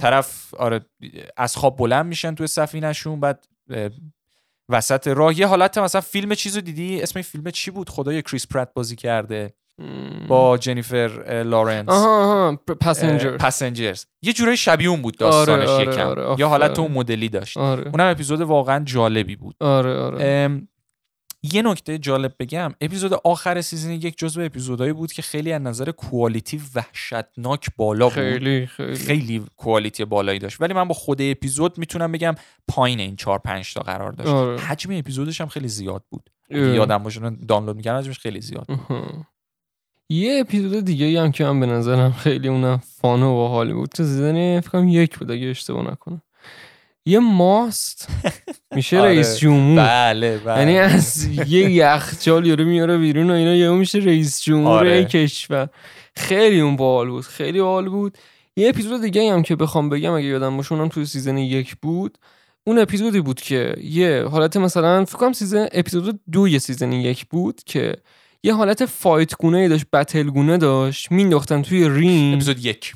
طرف 0.00 0.54
آره 0.54 0.80
از 1.36 1.56
خواب 1.56 1.76
بلند 1.76 2.06
میشن 2.06 2.34
توی 2.34 2.46
سفینهشون 2.46 3.20
بعد 3.20 3.46
وسط 4.68 5.08
راه. 5.08 5.38
یه 5.38 5.46
حالت 5.46 5.78
مثلا 5.78 6.00
فیلم 6.00 6.34
چیزو 6.34 6.60
دیدی؟ 6.60 7.02
اسم 7.02 7.22
فیلم 7.22 7.50
چی 7.50 7.70
بود؟ 7.70 7.88
خدای 7.88 8.22
کریس 8.22 8.46
پرات 8.46 8.74
بازی 8.74 8.96
کرده. 8.96 9.54
با 10.28 10.58
جنیفر 10.58 11.42
لارنس. 11.46 11.88
آها 11.88 12.24
آها 12.24 12.56
Passenger 12.56 13.36
Passengers 13.36 14.04
یه 14.22 14.32
جورای 14.32 14.56
شبیه 14.56 14.88
اون 14.88 15.02
بود 15.02 15.16
داستانش 15.16 15.68
آره، 15.68 15.82
یکم. 15.82 16.06
آره، 16.06 16.36
یا 16.38 16.48
حالت. 16.48 16.78
اون 16.78 16.92
مدلی 16.92 17.28
داشت. 17.28 17.56
آره. 17.56 17.90
اونم 17.90 18.10
اپیزود 18.10 18.40
واقعا 18.40 18.84
جالبی 18.84 19.36
بود. 19.36 19.56
آره 19.60 19.96
آره. 19.96 20.60
یه 21.52 21.62
نکته 21.62 21.98
جالب 21.98 22.34
بگم. 22.38 22.74
اپیزود 22.80 23.12
آخر 23.24 23.60
season 23.60 23.90
یک 23.90 24.18
جزو 24.18 24.40
اپیزودهایی 24.40 24.92
بود 24.92 25.12
که 25.12 25.22
خیلی 25.22 25.52
از 25.52 25.62
نظر 25.62 25.90
quality 25.90 26.60
وحشتناک 26.74 27.68
بالا 27.76 28.04
بود. 28.04 28.14
خیلی 28.14 28.66
خیلی. 28.66 28.94
خیلی 28.94 29.44
quality 29.56 30.04
بالایی 30.04 30.38
داشت. 30.38 30.60
ولی 30.60 30.74
من 30.74 30.88
با 30.88 30.94
خود 30.94 31.22
اپیزود 31.22 31.78
می‌تونم 31.78 32.12
بگم 32.12 32.34
پایین 32.68 33.00
این 33.00 33.16
4 33.16 33.38
5 33.38 33.74
تا 33.74 33.80
قرار 33.80 34.12
داشت. 34.12 34.30
آره. 34.30 34.58
حجم 34.58 34.98
اپیزودش 34.98 35.40
هم 35.40 35.48
خیلی 35.48 35.68
زیاد 35.68 36.04
بود. 36.10 36.30
یادم 36.50 36.98
باشه 36.98 37.20
دانلود 37.48 37.76
می‌کردم 37.76 37.98
حجمش 37.98 38.18
خیلی 38.18 38.40
زیاد 38.40 38.66
بود. 38.66 39.04
یه 40.14 40.40
اپیزود 40.40 40.84
دیگه 40.84 41.22
هم 41.22 41.32
که 41.32 41.44
من 41.44 41.60
به 41.60 41.66
نظرم 41.66 42.12
خیلی 42.12 42.48
اونم 42.48 42.80
fun 43.00 43.44
و 43.44 43.48
باحالی 43.48 43.72
بود 43.72 43.88
تو 43.88 44.04
season 44.04 44.60
فکر 44.60 44.70
کنم 44.70 44.88
یک 44.88 45.18
بود 45.18 45.30
اگه 45.30 45.46
اشتباه 45.46 45.90
نکنم. 45.90 46.22
یه 47.06 47.18
ماست. 47.18 48.08
میشه 48.76 48.98
آره. 48.98 49.08
رئیس 49.08 49.36
جمهور. 49.38 49.76
بله 49.76 50.38
بله. 50.38 50.58
یعنی 50.58 50.78
از 50.78 51.26
یه 51.26 51.70
یخچال 51.70 52.46
یارو 52.46 52.64
میاره 52.64 52.98
بیرون 52.98 53.30
و 53.30 53.32
اینا 53.32 53.54
یهو 53.54 53.74
میشه 53.74 53.98
رئیس 53.98 54.42
جمهور 54.42 54.78
آره. 54.78 55.04
کشور. 55.04 55.68
خیلی 56.16 56.60
اون 56.60 56.76
باحال 56.76 57.08
بود 57.08 57.24
خیلی 57.24 57.60
باحال 57.60 57.88
بود. 57.88 58.18
یه 58.56 58.68
اپیزود 58.68 59.00
دیگه 59.00 59.32
هم 59.32 59.42
که 59.42 59.56
بخوام 59.56 59.88
بگم 59.88 60.12
اگه 60.12 60.26
یادم 60.26 60.56
باشه 60.56 60.72
اونم 60.72 60.88
توی 60.88 61.06
season 61.06 61.38
یک 61.38 61.76
بود. 61.82 62.18
اون 62.66 62.78
اپیزودی 62.78 63.20
بود 63.20 63.40
که 63.40 63.74
یه 63.82 64.24
حالت 64.30 64.56
مثلا 64.56 65.04
فکر 65.04 65.18
کنم 65.18 65.32
season 65.32 65.66
اپیزود 65.72 66.20
دوی 66.32 66.58
season 66.58 66.92
یک 66.92 67.26
بود 67.26 67.60
که 67.66 67.96
یه 68.44 68.54
حالت 68.54 68.84
fight 68.84 69.36
گونه 69.36 69.68
داشت 69.68 69.86
battle 69.92 70.30
گونه 70.30 70.58
داشت 70.58 71.12
مینداختن 71.12 71.62
توی 71.62 71.88
رینگ. 71.88 72.34
اپیزود 72.34 72.64
یک. 72.64 72.92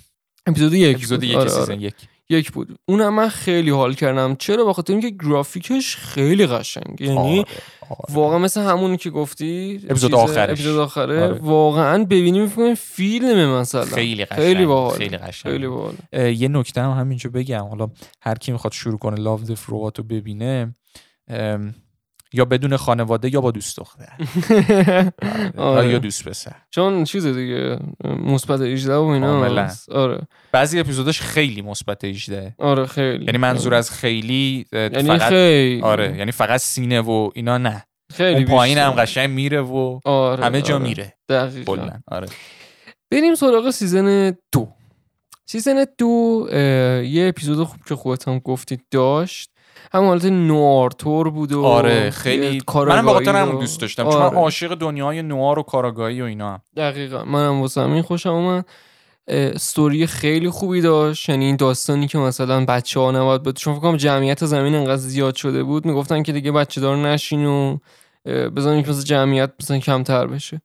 اپیزود 0.46 0.74
یک 0.74 0.96
اپیزود. 0.96 1.24
یک 1.24 1.36
آره، 1.36 1.48
سیزن 1.48 1.72
آره. 1.72 1.82
یک. 1.82 1.94
یک 2.30 2.52
بود. 2.52 2.78
اونم 2.88 3.14
من 3.14 3.28
خیلی 3.28 3.70
حال 3.70 3.94
کردم. 3.94 4.36
چرا؟ 4.36 4.64
بخاطر 4.64 4.92
اینکه 4.92 5.10
گرافیکش 5.10 5.96
خیلی 5.96 6.46
قشنگ 6.46 7.00
یعنی 7.00 7.16
آره، 7.18 7.44
آره. 7.90 8.14
واقعا 8.14 8.38
مثل 8.38 8.60
همونی 8.60 8.96
که 8.96 9.10
گفتی 9.10 9.80
اپیزود 9.90 10.14
آخرش. 10.14 10.50
اپیزود 10.50 10.78
آخره. 10.78 11.22
آره. 11.22 11.38
واقعا 11.38 12.04
ببینیم 12.04 12.46
فکر 12.46 12.74
فیلم 12.74 13.60
مثلا. 13.60 13.84
خیلی 13.84 14.24
قشنگ 14.24 14.38
خیلی 14.38 14.66
باحال 14.66 14.98
خیلی 14.98 15.16
قشنگ. 15.16 15.52
خیلی 15.52 15.66
باحال 15.66 15.94
یه 16.12 16.48
نکته 16.48 16.80
هم 16.82 16.90
همینجا 16.90 17.30
بگم. 17.30 17.64
حالا 17.64 17.90
هر 18.22 18.34
کی 18.34 18.52
می‌خواد 18.52 18.72
شروع 18.72 18.98
کنه 18.98 19.20
لاو 19.20 19.40
دف 19.40 19.66
رو 19.66 19.90
ببینه 19.90 20.74
یا 22.32 22.44
بدون 22.44 22.76
خانواده 22.76 23.34
یا 23.34 23.40
با 23.40 23.50
دوست 23.50 23.76
دختر. 23.76 24.08
آره. 25.56 25.88
یا 25.88 25.98
دوست 25.98 26.28
پسر. 26.28 26.52
چون 26.70 27.04
چیز 27.04 27.26
دیگه 27.26 27.78
مثبت 28.04 28.60
18 28.60 28.94
و 28.94 29.02
اینا. 29.02 29.48
آره. 29.92 30.20
بعضی 30.52 30.80
اپیزوداش 30.80 31.20
خیلی 31.20 31.62
مثبت 31.62 32.04
18 32.04 32.54
آره 32.58 32.86
خیلی. 32.86 33.24
یعنی 33.24 33.38
منظور 33.38 33.74
از 33.74 33.90
خیلی 33.90 34.66
یعنی 34.72 35.02
فقط 35.02 35.28
خیلی. 35.28 35.82
آره 35.82 36.16
یعنی 36.18 36.32
فقط 36.32 36.60
سینه 36.60 37.00
و 37.00 37.30
اینا 37.34 37.58
نه. 37.58 37.84
خیلی 38.12 38.34
اون 38.34 38.44
پایین 38.44 38.78
هم. 38.78 38.90
قشنگ 38.90 39.30
میره 39.30 39.60
و 39.60 40.00
آره 40.04 40.44
همه 40.44 40.62
جا 40.62 40.74
آره. 40.74 40.84
میره. 40.84 41.14
دقیقاً. 41.28 41.88
آره. 42.06 42.28
بریم 43.10 43.34
سراغ 43.34 43.70
season 43.70 44.36
دو. 44.52 44.68
season 45.46 45.86
دو 45.98 46.46
یه 47.04 47.28
اپیزود 47.28 47.66
خوب 47.66 47.80
که 47.88 47.94
خودت 47.94 48.28
هم 48.28 48.38
گفتید 48.38 48.80
داشت. 48.90 49.50
هم 49.92 50.04
حالت 50.04 50.24
noir 50.24 50.85
طور 50.85 51.30
بود 51.30 51.52
و 51.52 51.64
آره 51.64 52.10
خیلی 52.10 52.62
منم 52.76 53.06
به 53.06 53.12
خاطر 53.12 53.36
همون 53.36 53.60
دوست 53.60 53.80
داشتم 53.80 54.02
چون 54.02 54.14
من 54.14 54.20
آره. 54.22 54.36
عاشق 54.36 54.74
دنیای 54.74 55.22
نوار 55.22 55.58
و 55.58 55.62
کاراگاهی 55.62 56.22
و 56.22 56.24
اینا 56.24 56.52
هم. 56.52 56.60
دقیقا. 56.76 57.24
منم 57.24 57.60
واسه 57.60 57.80
همین 57.80 58.02
خوشم 58.02 58.30
اومد. 58.30 58.64
استوری 59.28 60.06
خیلی 60.06 60.50
خوبی 60.50 60.80
داشت. 60.80 61.28
یعنی 61.28 61.44
این 61.44 61.56
داستانی 61.56 62.06
که 62.06 62.18
مثلا 62.18 62.64
بچه 62.64 63.00
ها 63.00 63.10
نباید 63.10 63.42
بود 63.42 63.56
چون 63.56 63.74
فکر 63.74 63.82
کنم 63.82 63.96
جمعیت 63.96 64.46
زمین 64.46 64.74
انقدر 64.74 64.96
زیاد 64.96 65.34
شده 65.34 65.62
بود 65.62 65.86
می‌گفتن 65.86 66.22
که 66.22 66.32
دیگه 66.32 66.52
بچه 66.52 66.80
دار 66.80 66.96
نشین 66.96 67.46
و 67.46 67.78
بزنین 68.26 68.82
که 68.82 68.90
مثلا 68.90 69.02
جمعیت 69.02 69.50
مثلا 69.60 69.78
کمتر 69.78 70.26
بشه. 70.26 70.60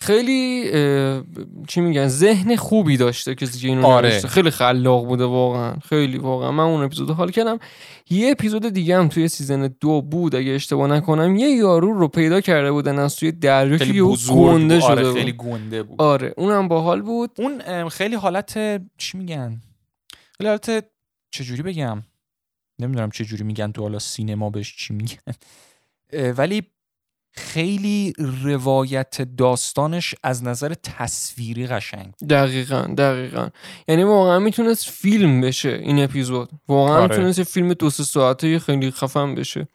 خیلی 0.00 0.70
چی 1.68 1.80
میگن 1.80 2.08
ذهن 2.08 2.56
خوبی 2.56 2.96
داشته 2.96 3.34
کسی 3.34 3.58
که 3.58 3.68
اینو 3.68 3.86
آره. 3.86 4.08
نوشته 4.08 4.28
خیلی 4.28 4.50
خلاق 4.50 5.06
بوده 5.06 5.24
واقعا. 5.24 5.76
خیلی 5.88 6.18
واقعا. 6.18 6.52
من 6.52 6.64
اون 6.64 6.82
اپیزود 6.82 7.10
حال 7.10 7.30
کردم. 7.30 7.58
یه 8.10 8.30
اپیزود 8.30 8.68
دیگه 8.68 8.98
هم 8.98 9.08
توی 9.08 9.28
سیزن 9.28 9.74
دو 9.80 10.02
بود 10.02 10.34
اگه 10.34 10.50
اشتباه 10.50 10.88
نکنم. 10.90 11.36
یه 11.36 11.48
یارو 11.48 11.92
رو 11.92 12.08
پیدا 12.08 12.40
کرده 12.40 12.72
بودن 12.72 12.98
از 12.98 13.16
توی 13.16 13.32
دریا 13.32 13.78
که 13.78 13.84
یهو 13.84 14.16
گنده 14.16 14.74
بود. 14.74 14.84
شده 14.84 14.90
آره. 14.90 15.12
خیلی 15.12 15.32
گنده 15.32 15.82
بود. 15.82 16.02
آره 16.02 16.34
اونم 16.36 16.68
باحال 16.68 17.02
بود. 17.02 17.30
اون 17.38 17.88
خیلی 17.88 18.14
حالت 18.14 18.82
چی 18.96 19.18
میگن؟ 19.18 19.60
خیلی 20.38 20.48
حالت 20.48 20.84
چجوری 21.30 21.62
بگم؟ 21.62 22.02
نمی‌دونم 22.78 23.10
چجوری 23.10 23.44
میگن 23.44 23.72
تو 23.72 23.82
حالا 23.82 23.98
سینما 23.98 24.50
بهش 24.50 24.76
چی 24.76 24.94
میگن. 24.94 25.32
ولی 26.36 26.62
خیلی 27.32 28.12
روایت 28.42 29.22
داستانش 29.36 30.14
از 30.22 30.44
نظر 30.44 30.74
تصویری 30.82 31.66
قشنگ 31.66 32.14
دقیقا 32.30 32.94
دقیقا. 32.98 33.48
یعنی 33.88 34.02
واقعا 34.02 34.38
می‌تونست 34.38 34.90
فیلم 34.90 35.40
بشه 35.40 35.80
این 35.82 36.04
اپیزود. 36.04 36.48
واقعا 36.68 36.96
آره. 36.96 37.16
می‌تونست 37.16 37.42
فیلم 37.42 37.74
دو 37.74 37.90
سه 37.90 38.04
ساعته 38.04 38.58
خیلی 38.58 38.90
خفن 38.90 39.34
بشه. 39.34 39.68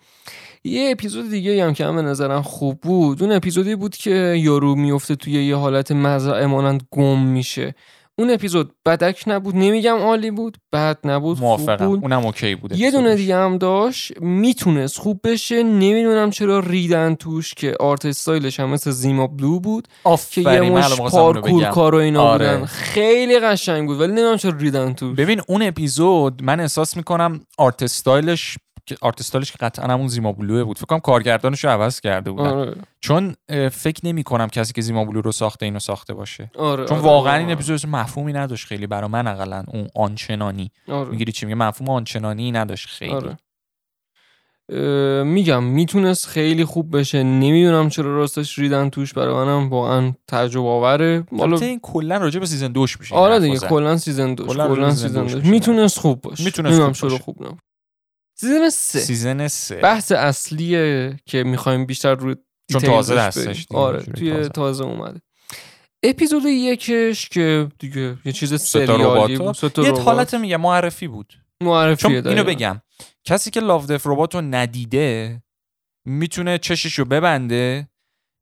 یه 0.63 0.89
اپیزود 0.91 1.29
دیگه 1.29 1.65
هم 1.65 1.73
که 1.73 1.85
هم 1.85 1.95
به 1.95 2.01
نظرم 2.01 2.41
خوب 2.41 2.81
بود 2.81 3.23
اون 3.23 3.31
اپیزودی 3.31 3.75
بود 3.75 3.95
که 3.95 4.35
یارو 4.37 4.75
میفته 4.75 5.15
توی 5.15 5.33
یه 5.33 5.55
حالت 5.55 5.91
مزرعه 5.91 6.45
مانند 6.45 6.87
گم 6.91 7.19
میشه. 7.19 7.75
اون 8.19 8.29
اپیزود 8.29 8.71
بدک 8.85 9.23
نبود 9.27 9.55
نمیگم 9.55 9.97
عالی 9.97 10.31
بود 10.31 10.57
بد 10.73 10.97
نبود 11.03 11.37
خوب 11.37 11.45
موافقم 11.45 11.85
بود 11.87 11.99
اونم 12.01 12.25
اوکی 12.25 12.55
بود 12.55 12.77
یه 12.77 12.91
دونه. 12.91 13.15
دیگه 13.15 13.35
هم 13.35 13.57
داشت 13.57 14.21
می‌تونست 14.21 14.99
خوب 14.99 15.19
بشه 15.23 15.63
نمی‌دونم 15.63 16.29
چرا 16.29 16.59
ریدن 16.59 17.15
توش 17.15 17.53
که 17.53 17.75
art 17.79 18.05
style 18.05 18.44
ش 18.44 18.59
هم 18.59 18.69
مثل 18.69 18.91
Zima 18.91 19.27
Blue 19.27 19.59
بود 19.59 19.87
که 20.31 20.41
یه 20.41 20.61
مشت 20.61 20.97
پارکور 20.97 21.61
بگم. 21.61 21.71
کار 21.71 21.95
و 21.95 21.97
اینا 21.97 22.21
آره. 22.23 22.53
بودن 22.53 22.65
خیلی 22.65 23.39
قشنگ 23.39 23.87
بود 23.87 23.99
ولی 23.99 24.11
نمی‌دونم 24.11 24.37
چرا 24.37 24.57
ریدن 24.57 24.93
توش 24.93 25.17
ببین 25.17 25.41
اون 25.47 25.61
اپیزود 25.61 26.43
من 26.43 26.59
احساس 26.59 26.97
می‌کنم 26.97 27.41
آرت 27.57 27.83
استایلش 27.83 28.57
که 28.85 28.95
آرت 29.01 29.19
استایلش 29.19 29.51
که 29.51 29.57
قطعا 29.59 29.93
همون 29.93 30.07
Zima 30.07 30.31
Blue 30.31 30.57
ه 30.57 30.63
بود. 30.63 30.77
فکر 30.77 30.85
کنم 30.85 30.99
کارگردانش 30.99 31.63
رو 31.63 31.69
عوض 31.69 31.99
کرده 31.99 32.31
بودن. 32.31 32.47
آره. 32.47 32.75
چون 33.01 33.35
فکر 33.71 34.07
نمی 34.07 34.23
کنم 34.23 34.47
کسی 34.47 34.73
که 34.73 34.81
Zima 34.81 35.05
Blue 35.05 35.21
رو 35.21 35.31
ساخته 35.31 35.65
اینو 35.65 35.79
ساخته 35.79 36.13
باشه. 36.13 36.51
آره 36.57 36.85
چون 36.85 36.97
آره، 36.97 37.07
واقعا 37.07 37.33
آره، 37.33 37.41
این 37.41 37.51
اپیزود 37.51 37.73
اصلا 37.73 37.91
مفهومی 37.91 38.33
نداشت 38.33 38.67
خیلی. 38.67 38.87
برا 38.87 39.07
من 39.07 39.27
اقلا 39.27 39.63
اون 39.67 39.87
آنچنانی. 39.95 40.71
آره. 40.87 41.09
می‌گیری 41.09 41.31
چی 41.31 41.45
میگه؟ 41.45 41.55
مفهوم 41.55 41.89
آنچنانی 41.89 42.51
نداشت 42.51 42.87
خیلی. 42.87 43.13
آره. 43.13 43.37
میگم 45.23 45.63
می‌تونست 45.63 46.27
خیلی 46.27 46.65
خوب 46.65 46.97
بشه. 46.97 47.23
نمی‌دونم 47.23 47.89
چرا 47.89 48.15
راستش 48.15 48.59
ریدن 48.59 48.89
توش. 48.89 49.13
برای 49.13 49.45
منم 49.45 49.69
واقعا 49.69 50.13
تعجب 50.27 50.65
آوره. 50.65 51.23
حالا 51.37 51.57
این 51.57 51.79
کلا 51.79 52.17
راجع 52.17 52.39
به 52.39 52.45
season 52.45 52.71
دوش 52.71 52.99
میشه 52.99 53.15
آره 53.15 53.39
دیگه 53.39 53.59
کلا 53.59 53.97
season 53.97 54.35
دوش 54.35 54.47
کلاً 54.47 54.91
season 54.91 55.07
season 55.07 55.23
دوش. 55.23 55.45
می‌تونست 55.45 55.99
خوب 55.99 56.21
باشه. 56.21 56.43
می‌تونست 56.43 57.07
خوب. 57.07 57.17
خوب 57.17 57.43
نبود. 57.43 57.59
season 58.43 58.69
سه 58.69 58.99
season 58.99 59.47
سه 59.47 59.75
بحث 59.75 60.11
اصلیه 60.11 61.15
که 61.25 61.43
می‌خوایم 61.43 61.85
بیشتر 61.85 62.15
روی 62.15 62.35
چون 62.71 62.81
تازه. 62.81 63.29
دیگه، 63.29 63.63
آره 63.73 64.03
توی 64.03 64.31
تازه. 64.31 64.49
تازه. 64.49 64.83
اومده 64.83 65.21
اپیزود 66.03 66.45
یکش 66.45 67.29
که 67.29 67.67
دیگه 67.79 68.17
یه 68.25 68.31
چیز 68.31 68.61
سریالی 68.61 69.37
بود 69.37 69.77
یه. 69.77 69.91
حالت 69.91 70.35
میگه 70.35 70.57
معرفی 70.57 71.07
بود 71.07 71.33
معرفیه 71.63 72.21
چون 72.21 72.31
اینو. 72.31 72.43
بگم 72.43 72.81
کسی 73.23 73.51
که 73.51 73.59
لاو 73.59 73.85
دف 73.85 74.07
ربات 74.07 74.35
رو 74.35 74.41
ندیده 74.41 75.41
می‌تونه 76.05 76.57
چشش 76.57 76.99
رو 76.99 77.05
ببنده 77.05 77.87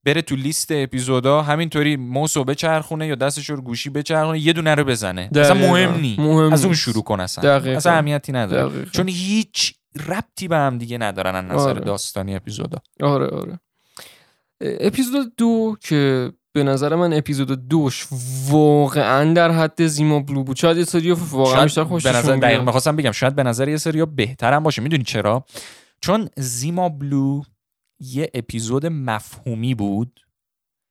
بره 0.06 0.22
تو 0.22 0.36
لیست 0.36 0.68
اپیزودا 0.72 1.42
همینطوری 1.42 1.96
موسو 1.96 2.44
بچرخونه 2.44 3.08
یا 3.08 3.16
دستش 3.16 3.50
رو 3.50 3.62
گوشی 3.62 3.90
بچرخونه 3.90 4.40
یه 4.40 4.54
دونه 4.54 4.76
رو 4.76 4.84
بزنه 4.84 5.30
اصلا 5.36 5.44
دقیقاً. 5.44 5.68
مهم 5.68 6.00
نی 6.00 6.16
مهم 6.20 6.54
از 6.54 6.66
اون. 6.66 6.74
شروع 6.74 7.04
کن 7.04 7.20
اصلا 7.20 7.60
دقیقاً. 7.60 7.78
اصلا 7.78 7.94
اهمیتی 7.94 8.32
نداره 8.32 8.70
دقیقاً. 8.70 8.92
چون 8.92 9.08
هیچ 9.08 9.74
ربطی 10.08 10.48
به 10.48 10.56
هم 10.56 10.78
دیگه 10.78 10.98
ندارن 10.98 11.36
از 11.36 11.46
نظر 11.46 11.70
آره. 11.70 11.80
داستانی 11.80 12.36
اپیزودا 12.36 12.78
آره 13.02 13.28
آره 13.28 13.60
اپیزود 14.62 15.36
دو 15.36 15.78
که 15.82 16.32
به 16.54 16.64
نظر 16.64 16.96
من 16.96 17.14
اپیزود 17.14 17.68
دوش 17.68 18.08
واقعا 18.50 19.34
در 19.34 19.52
حد 19.52 19.88
زیما 19.88 20.20
بلو 20.20 20.44
بود 20.44 20.58
شاید 20.58 20.78
یه 20.78 20.84
سری 20.84 21.12
واقعا 21.12 21.64
بیشتر 21.64 21.84
خوششون 21.84 22.12
به 22.12 22.18
نظر 22.18 22.36
دقیق. 22.36 22.62
می‌خواستم 22.62 22.96
بگم 22.96 23.12
شاید 23.12 23.36
به 23.36 23.44
نظر 23.44 23.70
یه 23.70 23.78
سری 23.78 24.06
بهتر 24.06 24.54
هم 24.54 24.64
باشه 24.64 24.82
می‌دونی 24.82 25.04
چرا 25.04 25.46
چون 26.02 26.30
زیما 26.38 26.90
بلو 26.90 27.42
یه 28.00 28.30
اپیزود 28.34 28.86
مفهومی 28.86 29.76
بود 29.76 30.20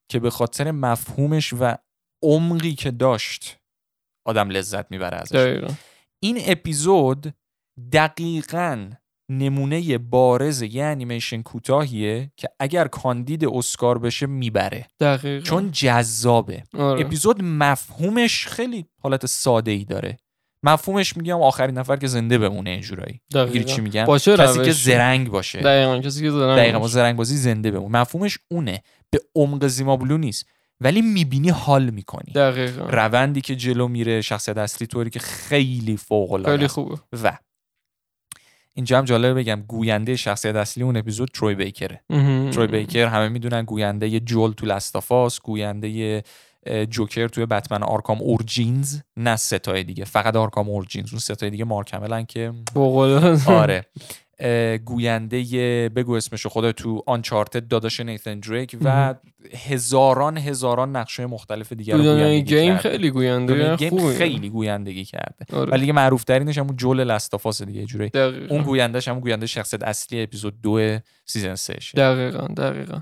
که 0.09 0.19
به 0.19 0.31
خاطر 0.31 0.71
مفهومش 0.71 1.53
و 1.61 1.75
عمقی 2.23 2.75
که 2.75 2.91
داشت 2.91 3.59
آدم 4.25 4.51
لذت 4.51 4.91
می‌بره 4.91 5.17
ازش 5.17 5.33
دقیقاً. 5.33 5.75
این 6.21 6.39
اپیزود 6.47 7.35
دقیقا 7.93 8.91
نمونه 9.31 9.99
بارز 9.99 10.63
یه 10.63 10.85
انیمیشن 10.85 11.43
کوتاهیه 11.43 12.31
که 12.37 12.49
اگر 12.61 12.89
کاندید 12.89 13.45
اسکار 13.45 13.99
بشه 13.99 14.27
می‌بره 14.27 14.87
دقیقاً. 15.01 15.45
چون 15.45 15.71
جذابه 15.71 16.63
آره. 16.79 17.01
اپیزود 17.01 17.43
مفهومش 17.43 18.47
خیلی 18.47 18.87
حالت 19.03 19.27
ساده 19.27 19.71
ای 19.71 19.85
داره 19.85 20.17
مفهومش 20.63 21.17
میگم 21.17 21.43
آخرین 21.43 21.79
نفر 21.79 21.97
که 21.97 22.07
زنده 22.07 22.39
بمونه 22.39 22.71
اینجورایی 22.71 23.21
می‌گیری 23.35 23.49
دقیقاً. 23.49 23.75
چی 23.75 23.81
میگم 23.81 24.05
باشه 24.05 24.37
کسی 24.37 24.59
که 24.59 24.65
روش. 24.65 24.83
زرنگ 24.85 25.29
باشه 25.29 25.61
دقیقاً 25.61 25.99
کسی 25.99 26.23
که 26.23 26.31
زرنگ 26.31 26.59
دقیقا 26.59 26.79
با 26.79 26.83
باشه. 26.83 26.95
زرنگ 26.95 27.17
بازی 27.17 27.37
زنده 27.37 27.71
بمونه 27.71 28.01
مفهومش 28.01 28.39
اونه 28.51 28.83
به 29.11 29.21
عمق 29.35 29.67
زیما 29.67 29.97
بلو 29.97 30.19
نیست 30.19 30.47
ولی 30.81 31.03
می‌بینی 31.03 31.49
حال 31.49 31.91
می‌کنی 31.91 32.33
دقیقاً 32.33 32.85
روندی 32.91 33.41
که 33.41 33.57
جلو 33.57 33.89
میره 33.89 34.21
شخصیت 34.21 34.59
اصلی 34.59 34.87
طوری 34.87 35.11
که 35.11 35.19
خیلی 35.19 35.97
فوق 35.97 36.33
العاده 36.33 36.57
خیلی. 36.57 36.69
خوبه 36.69 36.97
و 37.13 37.39
اینجا 38.81 38.99
هم 38.99 39.05
جالبه 39.05 39.35
بگم 39.35 39.63
گوینده 39.69 40.17
شخصیت 40.17 40.57
اصلی 40.57 40.85
اون 40.85 40.97
اپیزود 40.97 41.29
تروی 41.35 41.55
بیکره. 41.55 42.01
تروی 42.51 42.67
بیکر 42.67 43.07
همه 43.07 43.29
می‌دونن 43.29 43.65
گوینده 43.65 44.09
ی 44.09 44.21
جول 44.21 44.53
تو 44.53 44.67
Last 44.67 45.04
of 45.04 45.22
Us 45.22 45.41
گوینده 45.41 46.23
جوکر 46.91 47.29
توی 47.29 47.47
Batman 47.47 47.83
Arkham 47.83 48.19
Origins 48.23 49.01
نه 49.17 49.37
ستای 49.37 49.85
دیگه 49.85 50.05
فقط 50.05 50.37
Arkham 50.37 50.69
Origins 50.69 51.11
اون 51.13 51.19
ستای 51.21 51.51
دیگه 51.51 51.65
مارک 51.65 51.95
همیل 51.95 52.25
که. 52.27 52.53
آره 53.47 53.87
گوینده 54.85 55.89
بگو 55.89 56.13
اسمشو 56.13 56.49
خدا 56.49 56.73
تو 56.73 57.03
Uncharted 57.07 57.69
داداش 57.69 58.01
نیتن 58.01 58.41
دریک 58.41 58.77
و 58.85 59.15
هزاران 59.69 60.39
هزاران 60.39 60.97
نقش 60.97 61.27
مختلف 61.27 61.73
دیگر 61.73 61.97
رو 61.97 62.03
گویندگی 62.03 62.43
game 62.43 62.77
کرده. 62.77 62.91
خیلی 62.91 63.11
گوینده 63.11 63.77
game 63.77 63.91
خوبه. 63.91 64.15
خیلی 64.15 64.49
گویندگی 64.49 65.05
کرده 65.05 65.47
آره. 65.53 65.71
ولی 65.71 65.81
دیگه 65.81 65.93
معروف 65.93 66.25
ترینش 66.25 66.59
همون 66.59 66.77
جول 66.77 67.05
Last 67.05 67.34
of 67.34 67.48
Us 67.48 67.63
دیگه 67.63 67.85
جوری. 67.85 68.11
اون 68.51 68.63
گویندهش 68.63 69.09
هم 69.09 69.21
گوینده 69.21 69.47
شخصیت 69.47 69.83
اصلی 69.83 70.23
اپیزود 70.23 70.61
دو 70.63 70.99
season 71.25 71.55
3 71.55 71.79
دقیقا 71.97 72.47
دقیقا 72.47 73.01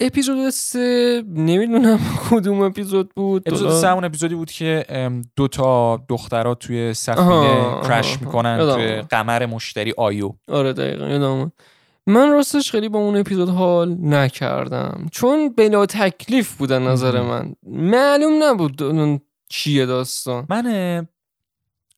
اپیزود 0.00 0.50
سه 0.50 1.22
نمی‌دونم 1.28 1.98
کدوم 2.30 2.60
اپیزود 2.60 3.14
بود. 3.14 3.42
اپیزود 3.46 3.70
سه 3.70 3.88
همون 3.88 4.04
اپیزودی 4.04 4.34
بود 4.34 4.50
که 4.50 4.84
ام، 4.88 5.22
دو 5.36 5.48
تا 5.48 5.96
دخترها 6.08 6.54
توی 6.54 6.94
سفینه 6.94 7.80
crash 7.82 8.20
می‌کنن 8.20 8.74
توی. 8.74 9.00
قمر 9.00 9.46
مشتری 9.46 9.94
آیو. 9.96 10.32
آره 10.48 10.72
دقیقا 10.72 11.08
یادم. 11.08 11.52
من 12.06 12.30
راستش 12.30 12.70
خیلی 12.70 12.88
با 12.88 12.98
اون 12.98 13.16
اپیزود 13.16 13.48
حال 13.48 13.96
نکردم. 14.00 15.06
چون 15.12 15.48
بلا 15.48 15.86
تکلیف 15.86 16.56
بود 16.56 16.72
از 16.72 16.82
نظر. 16.82 17.20
من. 17.22 17.54
معلوم 17.66 18.42
نبود 18.42 18.82
اون 18.82 19.20
چیه 19.48 19.86
داستان. 19.86 20.46
من 20.48 21.08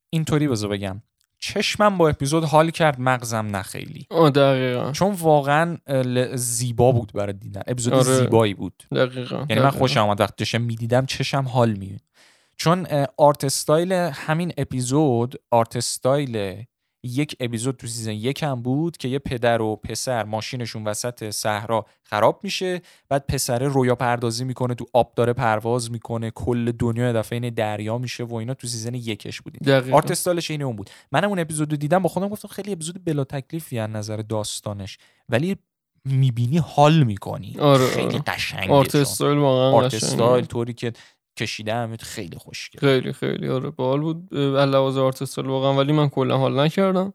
اینطوری 0.09 0.47
بذار 0.47 0.69
بگم. 0.69 1.01
چشمم 1.53 1.97
با 1.97 2.09
اپیزود 2.09 2.43
حال 2.43 2.69
کرد 2.69 2.99
مغزم 2.99 3.45
نه 3.45 3.61
خیلی. 3.61 4.07
دقیقا. 4.35 4.91
چون 4.91 5.11
واقعا 5.11 5.77
زیبا 6.33 6.91
بود 6.91 7.11
برای 7.13 7.33
دیدن. 7.33 7.61
اپیزود 7.67 7.93
آره. 7.93 8.03
زیبایی 8.03 8.53
بود. 8.53 8.83
دقیقا 8.95 9.35
یعنی 9.35 9.45
من 9.49 9.55
دقیقاً. 9.55 9.69
خوشم 9.69 9.99
آمد 9.99 10.21
وقتی 10.21 10.33
داشتم 10.37 10.61
می‌دیدم 10.61 11.05
چشم 11.05 11.47
حال 11.47 11.73
می 11.73 11.97
چون 12.57 12.87
آرت 13.17 13.43
استایل 13.43 13.91
همین 13.93 14.53
اپیزود 14.57 15.35
آرت 15.51 15.75
استایل 15.75 16.63
یک 17.07 17.35
اپیزود 17.39 17.77
تو 17.77 17.87
season 17.87 18.11
یک 18.11 18.43
هم 18.43 18.61
بود 18.61 18.97
که 18.97 19.07
یه 19.07 19.19
پدر 19.19 19.61
و 19.61 19.75
پسر 19.75 20.23
ماشینشون 20.23 20.83
وسط 20.83 21.29
صحرا 21.29 21.85
خراب 22.03 22.39
میشه 22.43 22.81
بعد 23.09 23.25
پسره 23.27 23.67
رویا 23.67 23.95
پردازی 23.95 24.43
می‌کنه 24.43 24.75
تو 24.75 24.85
آب 24.93 25.13
داره 25.15 25.33
پرواز 25.33 25.91
می‌کنه 25.91 26.31
کل 26.31 26.71
دنیا 26.71 27.13
دفعه 27.13 27.39
این 27.39 27.53
دریا 27.53 27.97
میشه 27.97 28.23
و 28.23 28.35
اینا 28.35 28.53
تو 28.53 28.67
season 28.67 28.93
یکش 28.93 29.41
بود. 29.41 29.93
art 29.93 30.11
style 30.11 30.40
ش 30.40 30.51
این 30.51 30.61
اون 30.61 30.75
بود 30.75 30.89
منم 31.11 31.29
اون 31.29 31.39
اپیزود 31.39 31.71
رو 31.71 31.77
دیدم 31.77 31.99
با 31.99 32.09
خودم 32.09 32.29
گفتم 32.29 32.47
خیلی 32.47 32.71
اپیزود 32.71 33.05
بلا 33.05 33.23
تکلیفی 33.23 33.79
از 33.79 33.89
نظر 33.89 34.17
داستانش 34.17 34.97
ولی 35.29 35.55
می‌بینی 36.05 36.57
حال 36.57 37.03
می‌کنی 37.03 37.55
آره، 37.59 37.87
خیلی 37.87 38.05
آره. 38.07 38.19
قشنگه 38.19 38.73
art 38.73 38.91
چون. 38.91 39.01
استایل 39.01 39.37
واقعا 39.37 39.71
art. 39.71 39.93
style 39.93 40.45
طوری 40.45 40.73
که 40.73 40.93
کشیده 41.37 41.73
همه 41.73 41.97
خیلی 41.97 42.37
خوشگل. 42.37 42.79
خیلی 42.79 43.13
خیلی. 43.13 43.49
آره 43.49 43.69
بال 43.69 44.01
بود. 44.01 44.29
اه، 44.31 44.61
علاوه 44.61 44.99
آرت 44.99 45.21
استایل 45.21 45.47
واقعا 45.49 45.73
ولی 45.75 45.93
من 45.93 46.09
کلا 46.09 46.37
حال 46.37 46.59
نکردم. 46.59 47.13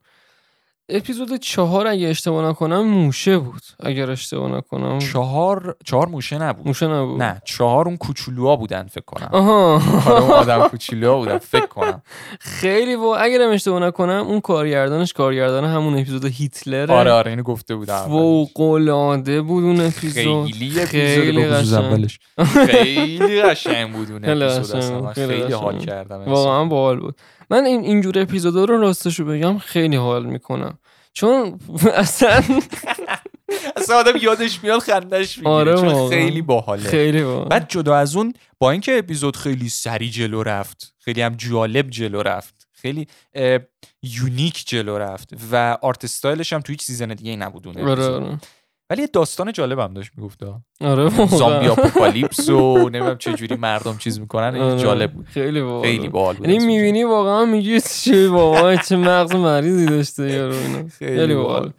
اپیزود 0.88 1.34
چهار 1.36 1.86
اگه 1.86 2.08
اشتباه 2.08 2.48
نکنم 2.48 2.80
موشه 2.80 3.38
بود. 3.38 3.62
اگر 3.80 4.10
اشتباه 4.10 4.50
نکنم. 4.56 4.98
چهار 4.98 5.76
چهار 5.84 6.08
موشه 6.08 6.38
نبود. 6.38 6.66
موشه 6.66 6.86
نبود. 6.86 7.22
نه 7.22 7.42
چهار 7.44 7.86
اون 7.86 7.96
کوچولوها 7.96 8.56
بودن 8.56 8.86
فکر 8.86 9.04
کنم. 9.04 9.28
آها. 9.32 9.74
آره، 10.06 10.22
اون 10.22 10.30
آدم 10.30 10.68
کوچولوها 10.68 11.18
بودن 11.18 11.38
فکر 11.38 11.66
کنم. 11.66 12.02
خیلی 12.60 12.94
و 12.94 13.02
اگرم 13.18 13.50
اشتباه 13.50 13.80
نکنم 13.82 14.24
اون 14.28 14.40
کارگردانش 14.40 15.12
کارگردان 15.12 15.64
همون 15.64 15.94
اپیزود 15.94 16.24
هیتلر 16.24 16.92
آره 16.92 17.12
آره 17.12 17.30
اینو 17.30 17.42
گفته 17.42 17.74
بودم 17.74 18.04
فوق 18.04 18.60
العاده 18.60 19.42
بود 19.42 19.64
اون 19.64 19.80
اپیزود. 19.80 20.46
خیلی 20.52 20.80
اپیزود 20.80 20.86
خیلی 20.86 21.46
قشنگ. 21.46 21.74
اولش. 21.84 22.18
خیلی 22.66 23.42
قشنگ 23.42 23.92
بود 23.92 24.10
اون 24.10 24.24
خیلی 24.24 24.44
اپیزود 24.44 25.12
خیلی 25.12 25.40
خیلی 25.40 25.52
حال. 25.52 25.78
کردم 25.78 26.24
واقعا 26.24 26.64
باحال 26.64 27.00
بود. 27.00 27.16
من 27.52 27.64
این 27.64 27.84
اینجور 27.84 28.18
اپیزودا 28.18 28.64
رو 28.64 28.80
راستشو 28.80 29.24
بگم 29.24 29.58
خیلی 29.58 29.96
حال 29.96 30.26
می‌کنم. 30.26 30.78
چون 31.12 31.58
اصلا 31.94 32.42
اصلا 33.76 33.96
آدم 33.96 34.16
یادش 34.22 34.64
میاد 34.64 34.78
خندش 34.78 35.38
می‌گیره. 35.38 35.54
آره 35.54 35.76
چون 35.76 35.88
واقعا. 35.88 36.08
خیلی 36.08 36.42
باحاله. 36.42 36.82
خیلی 36.82 37.22
باحال 37.22 37.48
بعد 37.48 37.68
جدا 37.68 37.96
از 37.96 38.16
اون 38.16 38.34
با 38.58 38.70
اینکه 38.70 38.98
اپیزود 38.98 39.36
خیلی 39.36 39.68
سری 39.68 40.10
جلو 40.10 40.42
رفت 40.42 40.94
خیلی 40.98 41.22
هم 41.22 41.34
جالب 41.34 41.90
جلو 41.90 42.22
رفت 42.22 42.68
خیلی 42.72 43.06
unique 44.02 44.64
جلو 44.66 44.98
رفت 44.98 45.30
و 45.52 45.78
art 45.82 46.04
style 46.04 46.38
ش 46.38 46.52
هم 46.52 46.60
تو 46.60 46.72
هیچ 46.72 46.82
season 46.82 47.08
دیگه 47.08 47.30
ای 47.30 47.36
نبود 47.36 47.68
اون 47.68 47.88
آره. 47.88 48.04
آره. 48.04 48.38
ولی 48.92 49.02
یه 49.02 49.08
داستان 49.12 49.52
جالبم 49.52 49.94
داشت 49.94 50.10
می‌گفت 50.16 50.40
آره 50.80 51.08
زامبی. 51.26 51.66
آپوکالیپس 51.66 52.48
و 52.48 52.78
نمی‌دونم 52.78 53.18
چه 53.18 53.32
جوری 53.32 53.56
مردم 53.56 53.96
چیز 53.96 54.20
می‌کنن 54.20 54.56
آره. 54.56 54.78
جالب 54.82 55.12
بود 55.12 55.26
خیلی 55.26 55.62
باحال 55.62 55.82
خیلی. 55.82 56.08
باحال 56.08 56.36
یعنی. 56.40 56.58
می‌بینی 56.58 57.04
واقعا 57.04 57.44
میگی 57.44 57.80
چه 57.80 58.28
واقعا 58.28 58.76
چه 58.76 58.96
مغز 58.96 59.34
مریضی 59.34 59.86
داشته 59.86 60.30
یارو 60.30 60.54
اینا 60.54 60.88
خیلی 60.88 61.34
باحال. 61.34 61.72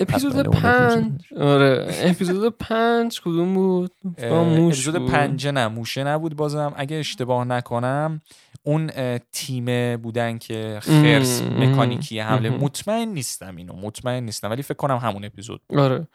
اپیزود 0.00 0.46
پنج 0.48 1.12
آره 1.40 1.94
اپیزود 2.02 2.54
پنج 2.58 3.20
کدوم 3.20 3.54
بود 3.54 3.92
موش 4.32 4.88
اپیزود. 4.88 5.10
پنجه 5.10 5.50
نه 5.50 5.68
موشه 5.68 6.04
نبود 6.04 6.36
بازم 6.36 6.72
اگه 6.76 6.96
اشتباه 6.96 7.44
نکنم 7.44 8.20
اون 8.62 8.90
تیم 9.32 9.96
بودن 9.96 10.38
که 10.38 10.78
خرس 10.82 11.42
مکانیکی 11.42 12.18
حمله. 12.18 12.50
مطمئن 12.50 13.08
نیستم 13.08 13.56
اینو 13.56 13.72
مطمئن 13.76 14.24
نیستم 14.24 14.50
ولی 14.50 14.62
فکر 14.62 14.74
کنم 14.74 14.96
همون 14.96 15.24
اپیزود 15.24 15.60
بود. 15.68 15.78
آره 15.78 16.08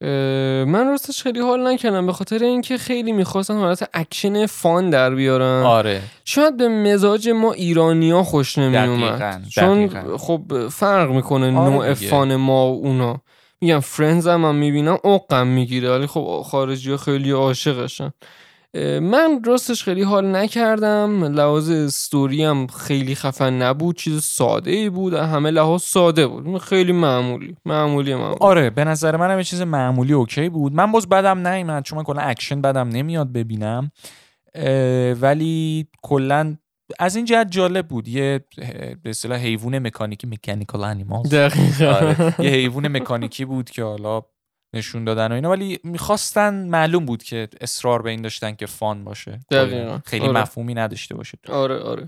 من 0.00 0.86
راستش 0.88 1.22
خیلی 1.22 1.40
حال 1.40 1.66
نکردم 1.72 2.06
به 2.06 2.12
خاطر 2.12 2.42
اینکه 2.42 2.78
خیلی 2.78 3.12
می‌خواستن 3.12 3.56
حالت 3.56 3.88
اکشن 3.94 4.46
fun 4.46 4.90
در 4.90 5.14
بیارن 5.14 5.62
آره. 5.62 6.02
شاید 6.24 6.56
به 6.56 6.68
مزاج 6.68 7.28
ما 7.28 7.52
ایرانیا 7.52 8.22
خوش 8.22 8.58
دقیقاً، 8.58 8.84
نمیومد 8.84 9.46
چون. 9.50 9.88
خب 10.16 10.68
فرق 10.68 11.10
می‌کنه 11.10 11.58
آره 11.58 11.70
نوع 11.70 11.94
دیگه. 11.94 12.10
fun 12.10 12.36
ما 12.36 12.72
و 12.72 12.80
اونا. 12.84 13.20
میگم 13.60 13.80
Friends 13.80 14.28
هم, 14.28 14.40
من 14.40 14.54
می‌بینم 14.56 14.98
عقم 15.04 15.46
می‌گیره. 15.46 15.90
ولی 15.90 16.06
خب 16.06 16.42
خارجی 16.46 16.90
ها 16.90 16.96
خیلی 16.96 17.30
عاشقشن. 17.30 18.12
من 19.02 19.42
راستش 19.44 19.84
خیلی 19.84 20.02
حال 20.02 20.36
نکردم. 20.36 21.24
لحاظ 21.24 21.70
استوری 21.70 22.44
هم 22.44 22.66
خیلی 22.66 23.14
خفن 23.14 23.62
نبود. 23.62 23.96
چیز 23.96 24.22
ساده 24.22 24.70
ای 24.70 24.90
بود. 24.90 25.14
همه 25.14 25.50
لحاظ 25.50 25.82
ساده 25.82 26.26
بود. 26.26 26.58
خیلی 26.58 26.92
معمولی. 26.92 27.56
معمولی 27.64 28.14
معمولی. 28.14 28.36
آره 28.40 28.70
به 28.70 28.84
نظر 28.84 29.16
منم 29.16 29.38
یه 29.38 29.44
چیز 29.44 29.62
معمولی 29.62 30.12
okay 30.12 30.48
بود. 30.48 30.74
من 30.74 30.92
باز 30.92 31.08
بدم 31.08 31.48
نیومد. 31.48 31.82
چون 31.82 31.96
من 31.98 32.04
کلا 32.04 32.20
اکشن 32.20 32.60
بدم 32.60 32.88
نمیاد 32.88 33.32
ببینم. 33.32 33.90
ولی 35.20 35.86
کلا 36.02 36.56
از 36.98 37.16
این 37.16 37.24
جهت 37.24 37.50
جالب 37.50 37.88
بود. 37.88 38.08
یه 38.08 38.44
به 39.02 39.10
اصطلاح 39.10 39.38
حیوان 39.38 39.78
مکانیکی 39.78 40.26
mechanical 40.26 40.84
animals 40.84 41.34
دقیقا. 41.34 41.86
آره. 41.86 42.34
یه 42.38 42.50
حیوان 42.50 42.88
مکانیکی 42.88 43.44
بود 43.44 43.70
که 43.70 43.82
حالا 43.82 44.22
نشون 44.76 45.04
دادن 45.04 45.32
و 45.32 45.34
اینا 45.34 45.50
ولی 45.50 45.78
می‌خواستن 45.84 46.54
معلوم 46.68 47.06
بود 47.06 47.22
که 47.22 47.48
اصرار 47.60 48.02
به 48.02 48.10
این 48.10 48.22
داشتن 48.22 48.54
که 48.54 48.66
fun 48.66 49.04
باشه 49.04 49.40
دقیقاً. 49.50 50.00
خیلی 50.06 50.26
آره. 50.26 50.40
مفهومی 50.40 50.74
نداشته 50.74 51.14
باشه 51.14 51.38
آره 51.48 51.78
آره 51.78 52.06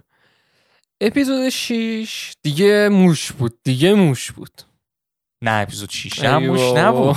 اپیزود 1.00 1.48
6 1.48 2.33
دیگه 2.42 2.88
موش 2.88 3.33
بود 3.33 3.59
دیگه 3.64 3.94
موش 3.94 4.33
بود 4.33 4.62
نه 5.42 5.51
اپیزود 5.51 5.90
6 5.90 6.24
هم 6.24 6.46
موش. 6.46 6.61
نبود 6.77 7.16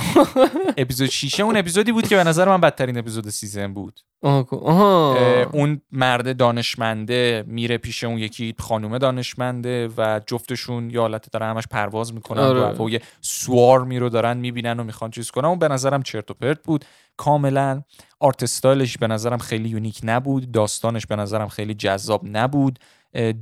اپیزود 0.76 1.08
6 1.08 1.40
اون 1.40 1.56
اپیزودی 1.56 1.92
بود 1.92 2.08
که 2.08 2.16
به 2.16 2.24
نظر 2.24 2.48
من 2.48 2.60
بدترین 2.60 2.98
episode 2.98 3.28
season 3.28 3.74
بود. 3.74 4.00
آها. 4.22 5.16
اون 5.52 5.80
مرد 5.92 6.36
دانشمنده 6.36 7.44
میره 7.46 7.78
پیش 7.78 8.04
اون 8.04 8.18
یکی 8.18 8.54
خانومه 8.58 8.98
دانشمنده 8.98 9.88
و 9.96 10.20
جفتشون 10.26 10.90
یه 10.90 11.00
حالت 11.00 11.30
دارن 11.32 11.50
همش 11.50 11.64
پرواز 11.70 12.14
می‌کنن 12.14 12.40
آره. 12.42 12.76
و 12.76 12.90
یه 12.90 13.00
swarm 13.20 13.85
ی 13.85 13.98
رو 13.98 14.08
دارن 14.08 14.36
می‌بینن 14.36 14.80
و 14.80 14.84
می‌خوان 14.84 15.10
چیز 15.10 15.30
کنن. 15.30 15.44
اون 15.44 15.58
به 15.58 15.68
نظرم 15.68 16.02
چرت 16.02 16.30
و 16.30 16.34
پرت 16.34 16.62
بود. 16.62 16.84
کاملا 17.16 17.82
art 18.20 18.42
style 18.42 18.82
ش 18.82 18.98
به 18.98 19.06
نظرم 19.06 19.38
خیلی 19.38 19.68
unique 19.68 20.00
نبود. 20.02 20.52
داستانش 20.52 21.06
به 21.06 21.16
نظرم 21.16 21.48
خیلی 21.48 21.74
جذاب 21.74 22.22
نبود. 22.24 22.78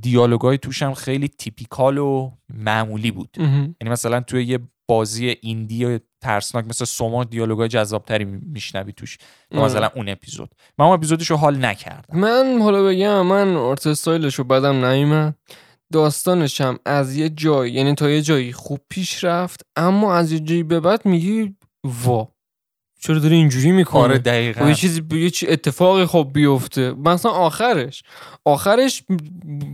دیالوگای 0.01 0.57
توش 0.57 0.83
هم 0.83 0.93
خیلی 0.93 1.27
تیپیکال 1.27 1.97
و 1.97 2.31
معمولی 2.53 3.11
بود. 3.11 3.35
یعنی 3.39 3.73
مثلا 3.81 4.21
توی 4.21 4.43
یه 4.43 4.59
بازی 4.87 5.35
ایندی 5.41 5.99
ترسناک 6.21 6.65
مثل 6.65 6.85
سوما 6.85 7.23
دیالوگای 7.23 7.67
جذابتری 7.67 8.25
میشنوی 8.25 8.93
توش. 8.93 9.17
آره. 9.51 9.63
مثلا 9.63 9.89
اون 9.95 10.09
اپیزود. 10.09 10.49
من 10.77 10.85
اون 10.85 10.93
اپیزودش 10.93 11.31
رو 11.31 11.37
حال 11.37 11.65
نکردم. 11.65 12.19
من 12.19 12.61
حالا 12.61 12.83
بگم 12.83 13.21
من 13.21 13.55
آرت 13.55 13.87
استایلش 13.87 14.35
رو 14.35 14.43
بدم 14.43 14.85
نیومد 14.85 15.35
داستانش 15.93 16.61
هم 16.61 16.79
از 16.85 17.15
یه 17.15 17.29
جایی 17.29 17.73
یعنی 17.73 17.95
تا 17.95 18.09
یه 18.09 18.21
جایی 18.21 18.53
خوب 18.53 18.79
پیش 18.89 19.23
رفت 19.23 19.65
اما 19.75 20.15
از 20.15 20.31
یه 20.31 20.39
جایی 20.39 20.63
به 20.63 20.79
بعد 20.79 21.05
میگی 21.05 21.55
وا. 21.83 22.27
چرا 23.03 23.19
داره 23.19 23.35
اینجوری 23.35 23.71
می‌کنه؟ 23.71 24.01
آره 24.01 24.15
خب 24.15 24.23
دقیقا 24.23 24.67
یه 24.69 24.75
چیزی 24.75 25.03
یه 25.11 25.29
چی 25.29 25.47
اتفاقی 25.47 26.05
خب 26.05 26.29
بیفته. 26.33 26.91
مثلا 26.91 27.31
آخرش. 27.31 28.03
آخرش 28.45 29.03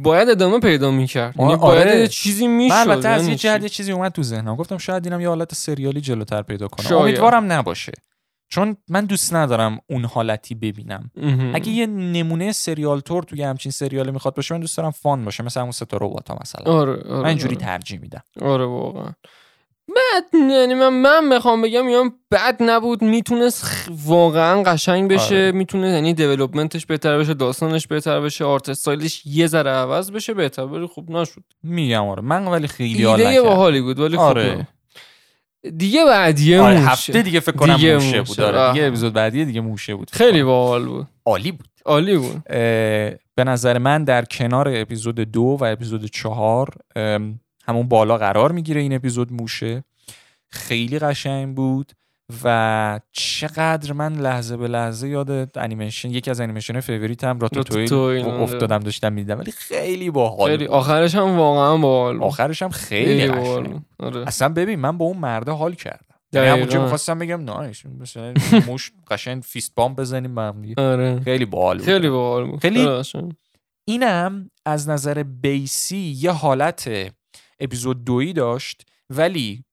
باید 0.04 0.30
ادامه 0.30 0.60
پیدا 0.60 0.92
می‌کرد. 0.92 1.36
یعنی 1.40 1.54
آره. 1.54 1.62
باید 1.62 2.00
یه 2.00 2.08
چیزی 2.08 2.48
می‌شد 2.48 2.74
من 2.76 2.80
البته 2.82 3.10
از 3.10 3.22
یعنی 3.22 3.32
یه 3.32 3.38
جهت 3.38 3.66
چیزی 3.66 3.92
اومد 3.92 4.12
تو 4.12 4.24
ذهنم. 4.24 4.56
گفتم 4.56 4.78
شاید 4.78 5.06
اینم 5.06 5.22
یه 5.22 5.28
حالت 5.28 5.56
سریالی 5.56 6.02
جلوتر 6.02 6.42
پیدا 6.42 6.68
کنه. 6.68 6.88
شاید. 6.88 7.02
امیدوارم 7.02 7.52
نباشه. 7.52 7.92
چون 8.50 8.78
من 8.90 9.06
دوست 9.06 9.34
ندارم 9.34 9.80
اون 9.90 10.06
حالتی 10.06 10.56
ببینم. 10.56 11.12
مهم. 11.18 11.56
اگه 11.56 11.70
یه 11.70 11.86
نمونه 11.86 12.52
سریال 12.52 13.00
تور 13.00 13.24
توی 13.24 13.44
همچین 13.44 13.72
سریالی 13.72 14.12
می‌خواد 14.12 14.36
باشه 14.36 14.56
من 14.56 14.62
دوست 14.62 14.78
دارم 14.78 14.92
فان 14.92 15.26
باشه. 15.26 15.44
مثل 15.44 15.60
همون 15.60 15.72
ستا 15.72 15.98
ربات 15.98 16.32
مثلا. 16.42 16.74
آره 16.74 16.92
آره 16.92 17.22
من 17.22 17.26
اینجوری 17.26 17.56
آره. 17.56 17.66
ترجیح 17.66 18.00
میدم. 18.00 18.24
آره 18.42 18.66
واقعا. 18.66 19.12
بعد 19.88 20.50
یعنی 20.52 20.74
من 20.74 20.90
من 20.90 21.30
بخوام 21.30 21.62
بگم 21.62 21.86
میگم 21.86 22.14
بد 22.32 22.56
نبود 22.60 23.02
می‌تونست 23.02 23.88
واقعا 24.06 24.64
قشنگ 24.64 25.12
بشه 25.12 25.36
آره. 25.36 25.52
می‌تونه 25.52 25.88
یعنی 25.90 26.14
دیولپمنتش 26.14 26.86
بهتر 26.86 27.18
بشه 27.18 27.34
داستانش 27.34 27.88
بهتر 27.88 28.22
بشه 28.22 28.46
آرت 28.46 28.70
استایلش 28.70 29.26
یه 29.26 29.48
ذره 29.48 29.72
عوض 29.72 30.12
بشه 30.12 30.34
بهتر 30.34 30.62
ولی 30.62 30.86
خوب 30.86 31.12
نشد 31.12 31.44
میگم 31.64 32.04
آره 32.08 32.22
من 32.22 32.46
ولی 32.48 32.68
خیلی 32.68 33.04
حال 33.04 33.22
ایده 33.22 33.42
باحالی 33.42 33.82
بود 33.82 34.00
ولی 34.00 34.18
آره. 34.18 34.56
خب 34.56 35.78
دیگه 35.78 36.06
بعدیه 36.06 36.62
آره 36.62 36.78
موشه. 36.80 36.90
هفته 36.90 37.22
دیگه 37.22 37.40
فکر 37.40 37.56
کنم 37.56 37.76
دیگه 37.76 37.94
موشه 37.94 38.20
موشه. 38.20 38.24
بود 38.24 38.42
آره. 38.56 38.74
دیگه 38.74 38.88
اپیزود 38.88 39.14
بعدی 39.14 39.46
دیگه 39.46 39.62
موشه 39.62 39.96
بود 39.96 40.10
خیلی. 40.12 40.44
باحال 40.44 40.86
بود 40.86 41.08
عالی 41.26 41.52
بود 41.52 41.68
عالی 41.86 42.18
بود 42.18 42.44
به 43.36 43.44
نظر 43.46 43.78
من 43.78 44.04
در 44.04 44.26
کنار 44.26 44.70
اپیزود 44.76 45.16
دو 45.16 45.42
و 45.42 45.64
اپیزود 45.64 46.06
چهار 46.06 46.70
همون 47.68 47.88
بالا 47.88 48.18
قرار 48.18 48.52
می‌گیره 48.52 48.82
این 48.82 48.94
اپیزود 48.94 49.34
موشه 49.34 49.84
خیلی 50.50 51.00
قشنگ 51.00 51.56
بود 51.56 51.92
و 52.44 53.00
چقدر 53.12 53.94
من 53.94 54.14
لحظه 54.14 54.58
به 54.58 54.68
لحظه 54.68 55.10
یاد 55.10 55.58
انیمیشن 55.58 56.12
یکی 56.12 56.32
از 56.32 56.40
انیمیشن 56.40 56.80
favorite 56.80 57.24
هم 57.24 57.40
Ratatouille، 57.40 57.94
آره. 57.94 58.42
افتادم 58.42 58.80
داشتم 58.80 59.14
می‌دیدم 59.14 59.40
ولی 59.40 59.52
خیلی 59.52 60.12
باحال 60.12 60.50
خیلی. 60.50 60.66
آخرش 60.66 61.16
هم 61.16 61.38
واقعا 61.38 61.78
باحال 61.78 62.24
آخرش 62.24 62.62
هم 62.62 62.70
خیلی 62.70 63.28
قشنگ 63.28 63.82
آره 64.00 64.28
اصلا 64.28 64.50
ببین 64.50 64.80
من 64.80 64.98
با 64.98 65.06
اون 65.06 65.18
مرده 65.18 65.52
حال 65.52 65.74
کردم 65.74 66.16
یعنی 66.34 66.48
همونجا. 66.48 66.82
می‌خواستم 66.82 67.20
بگم 67.20 67.42
نه 67.42 67.72
مثلا 68.02 68.34
موش 68.68 68.92
قشنگ 69.08 69.44
fist 69.44 69.76
bump 69.76 69.96
بزنیم 69.96 70.36
با 70.36 70.42
هم 70.42 70.62
دیگه. 70.62 70.76
آره 70.78 71.20
خیلی 71.20 71.46
باحال 71.46 71.80
خیلی 71.80 72.10
باحال 72.10 72.58
خیلی-. 72.58 72.88
اینم 73.88 74.50
از 74.66 74.90
نظر 74.90 75.24
base 75.24 75.98
ی 75.98 76.16
یه 76.18 76.32
حالت 76.32 77.12
اپیزود 77.60 78.04
دویی 78.06 78.34
داشت 78.34 78.82
ولی 79.10 79.64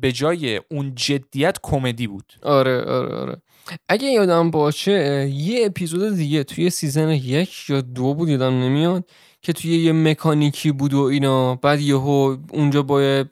به 0.00 0.12
جای 0.12 0.60
اون 0.70 0.94
جدیت 0.94 1.58
کمدی 1.62 2.06
بود 2.06 2.32
آره 2.42 2.80
آره 2.84 3.14
آره 3.14 3.42
اگه 3.88 4.08
یادم 4.08 4.50
باشه 4.50 5.28
یه 5.30 5.66
اپیزود 5.66 6.14
دیگه 6.16 6.44
توی 6.44 6.70
season 6.70 7.10
یک 7.10 7.70
یا 7.70 7.80
دو 7.80 8.14
بود 8.14 8.28
یادم 8.28 8.62
نمیاد 8.62 9.04
که 9.42 9.52
توی 9.52 9.78
یه 9.78 9.92
مکانیکی 9.92 10.72
بود 10.72 10.94
و 10.94 11.00
اینا 11.00 11.54
بعد 11.54 11.80
یهو 11.80 12.36
اونجا 12.50 12.82
با 12.82 13.02
یه 13.02 13.24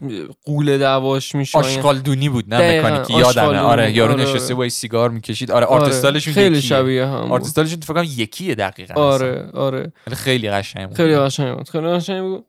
قوله 0.44 0.78
دعواش 0.78 1.34
میشه 1.34 1.58
آشغالدونی 1.58 2.28
بود 2.28 2.54
نه 2.54 2.80
مکانیکی 2.80 3.12
یادمه 3.12 3.28
آشغالدونی. 3.28 3.58
آره 3.58 3.92
یارو 3.92 4.12
آره، 4.12 4.22
نشسته 4.22 4.54
آره. 4.54 4.64
با 4.64 4.68
سیگار 4.68 5.10
می‌کشید 5.10 5.50
آره 5.50 5.66
آرتستالشون 5.66 6.34
خیلی 6.34 6.56
یکیه. 6.56 6.68
شبیه 6.68 7.06
هم 7.06 7.22
بود. 7.22 7.32
آرتستالشون 7.32 7.80
فکر 7.80 7.94
کنم 7.94 8.08
یکیه 8.16 8.54
دقیقاً. 8.54 8.94
آره 8.94 9.50
آره 9.54 9.92
خیلی 10.12 10.50
قشنگ 10.50 10.86
بود 10.86 10.96
خیلی 10.96 11.16
قشنگ 11.16 11.56
بود 11.56 11.68
خیلی 11.68 11.86
قشنگ 11.88 12.22
بود 12.22 12.46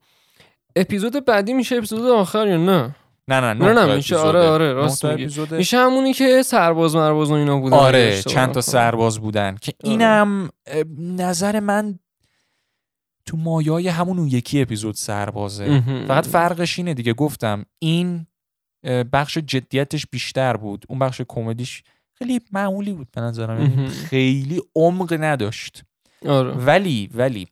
اپیزود 0.76 1.26
بعدی 1.26 1.54
میشه 1.54 1.76
اپیزود 1.76 2.06
آخر 2.06 2.48
یا 2.48 2.58
نه 2.58 2.96
نه 3.28 3.40
نه 3.40 3.54
نه، 3.54 3.74
نه 3.74 3.86
نه، 3.86 3.96
میشه. 3.96 4.16
آره، 4.16 4.40
آره، 4.40 4.74
راست 4.74 5.06
میگی. 5.06 5.42
میشه 5.52 5.78
همونی 5.78 6.14
که 6.14 6.44
سرباز 6.44 6.96
مرباز 6.96 7.32
و 7.32 7.34
اینا 7.34 7.60
بودن 7.60 7.78
آره 7.78 8.22
چند 8.22 8.52
تا. 8.52 8.62
سرباز 8.62 9.20
بودن 9.20 9.56
که 9.62 9.74
آره. 9.84 9.92
اینم 9.92 10.50
نظر 10.98 11.60
من 11.60 12.00
تو 13.26 13.38
مایای 13.38 13.88
همون 13.88 14.20
اون 14.20 14.28
یکی 14.28 14.62
اپیزود 14.62 14.96
سربازه. 14.96 15.84
فقط 16.08 16.28
فرقش 16.28 16.80
اینه 16.80 16.94
دیگه 16.94 17.14
گفتم 17.14 17.66
این 17.80 18.28
بخش 19.14 19.38
جدیتش 19.38 20.06
بیشتر 20.12 20.58
بود 20.58 20.86
اون 20.90 21.00
بخش 21.00 21.22
کمدیش 21.28 21.84
خیلی 22.14 22.40
معمولی 22.52 22.94
بود 22.94 23.08
به 23.12 23.22
نظرم 23.22 23.62
یعنی. 23.62 23.88
خیلی 23.88 24.62
عمق 24.76 25.18
نداشت 25.20 25.84
آره 26.28 26.52
ولی 26.52 27.10
ولی 27.14 27.48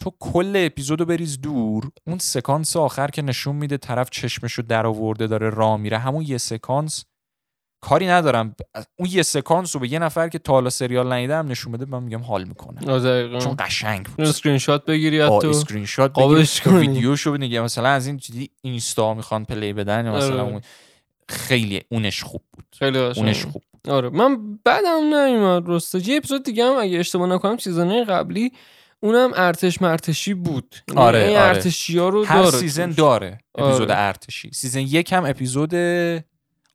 تو 0.00 0.12
کل 0.20 0.52
اپیزودو 0.56 1.04
بریز 1.04 1.40
دور 1.40 1.90
اون 2.06 2.18
سکانس 2.18 2.76
آخر 2.76 3.08
که 3.08 3.22
نشون 3.22 3.56
میده 3.56 3.76
طرف 3.76 4.10
چشمشو 4.10 4.62
در 4.62 4.86
آورده 4.86 5.26
داره 5.26 5.50
راه 5.50 5.76
میره 5.76 5.98
همون 5.98 6.24
یه 6.26 6.38
سکانس 6.38 7.04
کاری 7.82 8.06
ندارم. 8.06 8.54
اون 8.98 9.08
یه 9.12 9.22
سکانس 9.22 9.76
رو 9.76 9.80
به 9.80 9.92
یه 9.92 9.98
نفر 9.98 10.28
که 10.28 10.38
تا 10.38 10.52
حالا 10.52 10.70
سریال 10.70 11.12
ندیده 11.12 11.36
هم 11.36 11.48
نشون 11.48 11.72
بده 11.72 11.84
من 11.84 12.02
میگم 12.02 12.22
حال 12.22 12.44
می‌کنه. 12.44 12.80
چون 13.40 13.56
قشنگ 13.58 14.06
بود. 14.06 14.26
اسکرین 14.26 14.58
شات 14.58 14.84
بگیری 14.84 15.20
حتی 15.20 15.46
اسکرین 15.46 15.86
شات 15.86 16.12
قابلش 16.12 16.60
بگیری 16.60 16.76
کنی. 16.76 16.88
ویدیوشو 16.88 17.32
بنگی 17.32 17.60
مثلا 17.60 17.88
از 17.88 18.06
این 18.06 18.18
چیزی 18.18 18.50
اینستا 18.62 19.14
می‌خوان 19.14 19.44
پلی 19.44 19.72
بدن 19.72 20.08
مثلا 20.10 20.42
آره. 20.42 20.52
اون 20.52 20.60
خیلی 21.28 21.80
اونش 21.90 22.22
خوب 22.24 22.42
بود. 22.52 22.64
خیلی 22.78 22.98
اونش 22.98 23.44
خوب 23.44 23.62
بود. 23.72 23.92
آره. 23.92 24.08
من 24.08 24.58
بعدم 24.64 25.14
نمیاد 25.14 25.68
راستا 25.68 25.98
یه 25.98 26.16
اپیزود 26.16 26.42
دیگه 26.42 26.64
هم 26.64 26.76
اگه 26.76 26.98
اشتباه 26.98 27.28
نکنم 27.28 27.56
سیزنه 27.56 28.04
قبلی 28.04 28.52
اونم 29.02 29.30
ارتش 29.34 29.82
مرتشی 29.82 30.34
بود 30.34 30.74
یعنی 30.88 31.00
آره، 31.00 31.18
این 31.18 31.36
آره. 31.36 31.48
ارتشی 31.48 31.98
ها 31.98 32.08
رو 32.08 32.24
هر 32.24 32.42
داره 32.42 32.58
سیزن. 32.58 32.90
داره 32.90 33.38
اپیزود 33.54 33.90
آره. 33.90 34.00
ارتشی 34.00 34.50
سیزن 34.52 34.80
یک 34.80 35.12
هم 35.12 35.24
اپیزود 35.24 35.74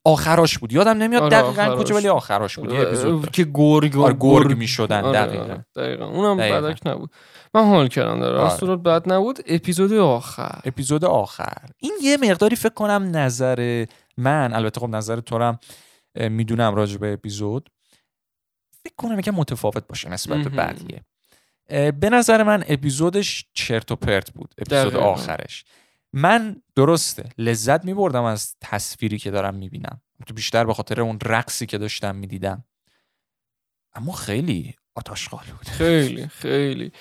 آخراش 0.04 0.58
بود 0.58 0.72
یادم 0.72 0.90
نمیاد 0.98 1.22
آره، 1.22 1.52
دقیقا. 1.52 1.76
کجا 1.76 1.94
ولی 1.94 2.08
آخراش 2.08 2.58
بود 2.58 2.72
یه 2.72 2.80
اپیزود. 2.80 3.30
که 3.30 3.46
گرگ 3.54 3.96
آره، 3.98 4.16
گرگ 4.20 4.56
می‌شدن، 4.56 5.04
آره، 5.04 5.26
دقیقاً. 5.26 5.44
آره، 5.44 5.64
دقیقاً 5.76 6.06
اونم 6.06 6.38
دقیقاً. 6.38 6.60
بدک 6.60 6.86
نبود 6.86 7.10
من 7.54 7.64
حال 7.68 7.88
کردم 7.88 8.20
در 8.20 8.34
آره. 8.34 8.56
صورت 8.56 8.78
بد 8.78 9.12
نبود 9.12 9.38
اپیزود 9.46 9.92
آخر 9.92 10.60
اپیزود 10.64 11.04
آخر 11.04 11.66
این 11.78 11.92
یه 12.02 12.16
مقداری 12.16 12.56
فکر 12.56 12.74
کنم 12.74 13.10
نظر 13.16 13.86
من 14.16 14.52
البته 14.54 14.80
خب 14.80 14.88
نظر 14.88 15.20
تو 15.20 15.38
هم 15.38 15.58
می‌دونم 16.16 16.74
راجع 16.74 16.98
به 16.98 17.12
اپیزود 17.12 17.70
فکر 18.84 18.94
کنم 18.96 19.18
یکم 19.18 19.34
متفاوت 19.34 19.86
باشه 19.88 20.08
نسبت 20.08 20.38
به. 20.38 20.48
بقیه 20.50 21.04
به 21.68 22.10
نظر 22.12 22.42
من 22.42 22.64
اپیزودش 22.68 23.46
چرت 23.52 23.92
و 23.92 23.96
پرت 23.96 24.30
بود. 24.30 24.54
اپیزود 24.58 24.92
دقیقاً. 24.92 25.12
آخرش. 25.12 25.64
من 26.12 26.62
درسته 26.74 27.28
لذت 27.38 27.84
میبردم 27.84 28.22
از 28.24 28.56
تصویری 28.60 29.18
که 29.18 29.30
دارم 29.30 29.54
می‌بینم. 29.54 30.00
تو 30.26 30.34
بیشتر 30.34 30.64
به 30.64 30.74
خاطر 30.74 31.00
اون 31.00 31.18
رقصی 31.24 31.66
که 31.66 31.78
داشتم 31.78 32.14
می‌دیدم. 32.14 32.64
اما 33.94 34.12
خیلی 34.12 34.74
آشغال 34.94 35.44
بود. 35.44 35.68
خیلی 35.68 36.28
خیلی. 36.28 36.92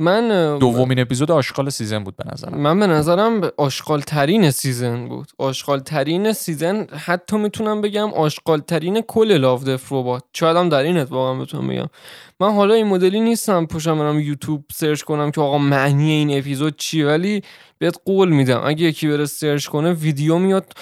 من 0.00 0.58
دومین 0.58 1.00
اپیزود 1.00 1.30
آشغال 1.30 1.70
season 1.70 2.04
بود 2.04 2.16
به 2.16 2.24
نظرم. 2.32 2.58
من 2.58 2.80
به 2.80 2.86
نظرم 2.86 3.40
آشغال 3.56 4.00
ترین 4.00 4.50
season 4.50 5.08
بود. 5.08 5.28
آشغال 5.38 5.80
ترین 5.80 6.32
season 6.32 6.86
حتی 7.06 7.36
می‌تونم 7.36 7.80
بگم 7.80 8.12
آشغال 8.12 8.60
ترین 8.60 9.00
کل 9.00 9.32
Love 9.32 9.64
Death 9.64 9.92
Robots 9.92 10.24
شاید 10.32 10.56
هم 10.56 10.68
در 10.68 10.82
این 10.82 10.98
اتفاقا 10.98 11.34
بتونم 11.34 11.68
بگم. 11.68 11.88
من 12.40 12.54
حالا 12.54 12.74
این 12.74 12.86
مدلی 12.86 13.20
نیستم 13.20 13.66
پاشم 13.66 13.98
برم 13.98 14.20
یوتیوب 14.20 14.64
search 14.72 15.02
کنم 15.02 15.30
که 15.30 15.40
آقا 15.40 15.58
معنی 15.58 16.10
این 16.10 16.38
اپیزود 16.38 16.76
چیه 16.76 17.06
ولی 17.06 17.42
بهت 17.78 17.96
قول 18.04 18.28
میدم. 18.28 18.62
اگه 18.64 18.86
یکی 18.86 19.08
بره 19.08 19.26
سرچ 19.26 19.66
کنه 19.66 19.92
ویدیو 19.92 20.38
میاد. 20.38 20.72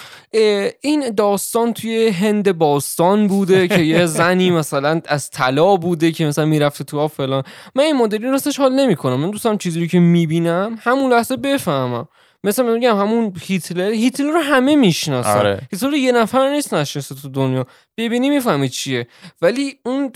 این 0.81 1.09
داستان 1.17 1.73
توی 1.73 2.07
هند 2.07 2.57
باستان 2.57 3.27
بوده 3.27 3.67
که 3.67 3.81
یه 3.81 4.05
زنی 4.19 4.51
مثلا 4.51 5.01
از 5.05 5.29
طلا 5.29 5.75
بوده 5.75 6.11
که 6.11 6.25
مثلا 6.25 6.45
می‌رفته 6.45 6.83
تو 6.83 7.07
فلان 7.07 7.43
من 7.75 7.83
این 7.83 7.95
مدلی 7.95 8.27
راستش 8.27 8.57
حال 8.59 8.73
نمی‌کنم. 8.73 9.15
من 9.19 9.31
دوستم 9.31 9.57
چیزی 9.57 9.79
رو 9.79 9.85
که 9.87 9.99
می‌بینم 9.99 10.77
همون 10.81 11.13
لحظه 11.13 11.35
بفهمم. 11.35 12.07
مثلا 12.43 12.73
میگم 12.73 12.97
همون 12.97 13.33
هیتلر 13.41 13.91
هیتلر 13.91 14.31
رو 14.31 14.39
همه 14.39 14.75
می‌شناسن. 14.75 15.37
آره. 15.37 15.61
هیتلر 15.71 15.89
رو 15.89 15.97
یه 15.97 16.11
نفر 16.11 16.49
نیست 16.49 16.73
نشناسه 16.73 17.15
تو 17.15 17.29
دنیا. 17.29 17.65
ببینی 17.97 18.29
می‌فهمی 18.29 18.69
چیه. 18.69 19.07
ولی 19.41 19.79
اون 19.85 20.11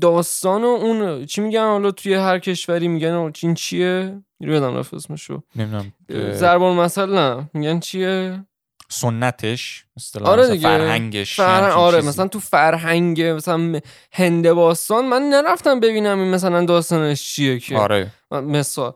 داستان 0.00 0.62
و 0.62 0.66
اون 0.66 1.26
چی 1.26 1.40
میگن 1.40 1.64
حالا 1.64 1.90
توی 1.90 2.14
هر 2.14 2.38
کشوری 2.38 2.88
میگن 2.88 3.32
این 3.42 3.54
چیه؟ 3.54 4.22
رو 4.40 4.52
یادم 4.52 4.76
رفت 4.76 4.94
اسمشو 4.94 5.42
نمی‌دونم. 5.56 5.92
ضربان 6.32 6.76
مثل 6.76 7.06
نه. 7.06 7.50
میگن 7.54 7.80
چیه؟ 7.80 8.44
سنتش. 8.88 9.84
آره 10.24 10.42
مثلا 10.42 10.54
دیگه. 10.54 10.68
فرهنگش 10.68 11.36
فرهنگ 11.36 11.72
آره 11.72 11.96
چیزی. 11.96 12.08
مثلا 12.08 12.28
تو 12.28 12.40
فرهنگ 12.40 13.22
مثلا 13.22 13.80
هند 14.12 14.50
باستان. 14.50 15.04
من 15.04 15.22
نرفتم 15.22 15.80
ببینم 15.80 16.20
این 16.20 16.30
مثلا 16.30 16.64
داستانش 16.64 17.34
چیه 17.34 17.58
که. 17.58 17.76
آره. 17.76 18.10
مثال. 18.32 18.92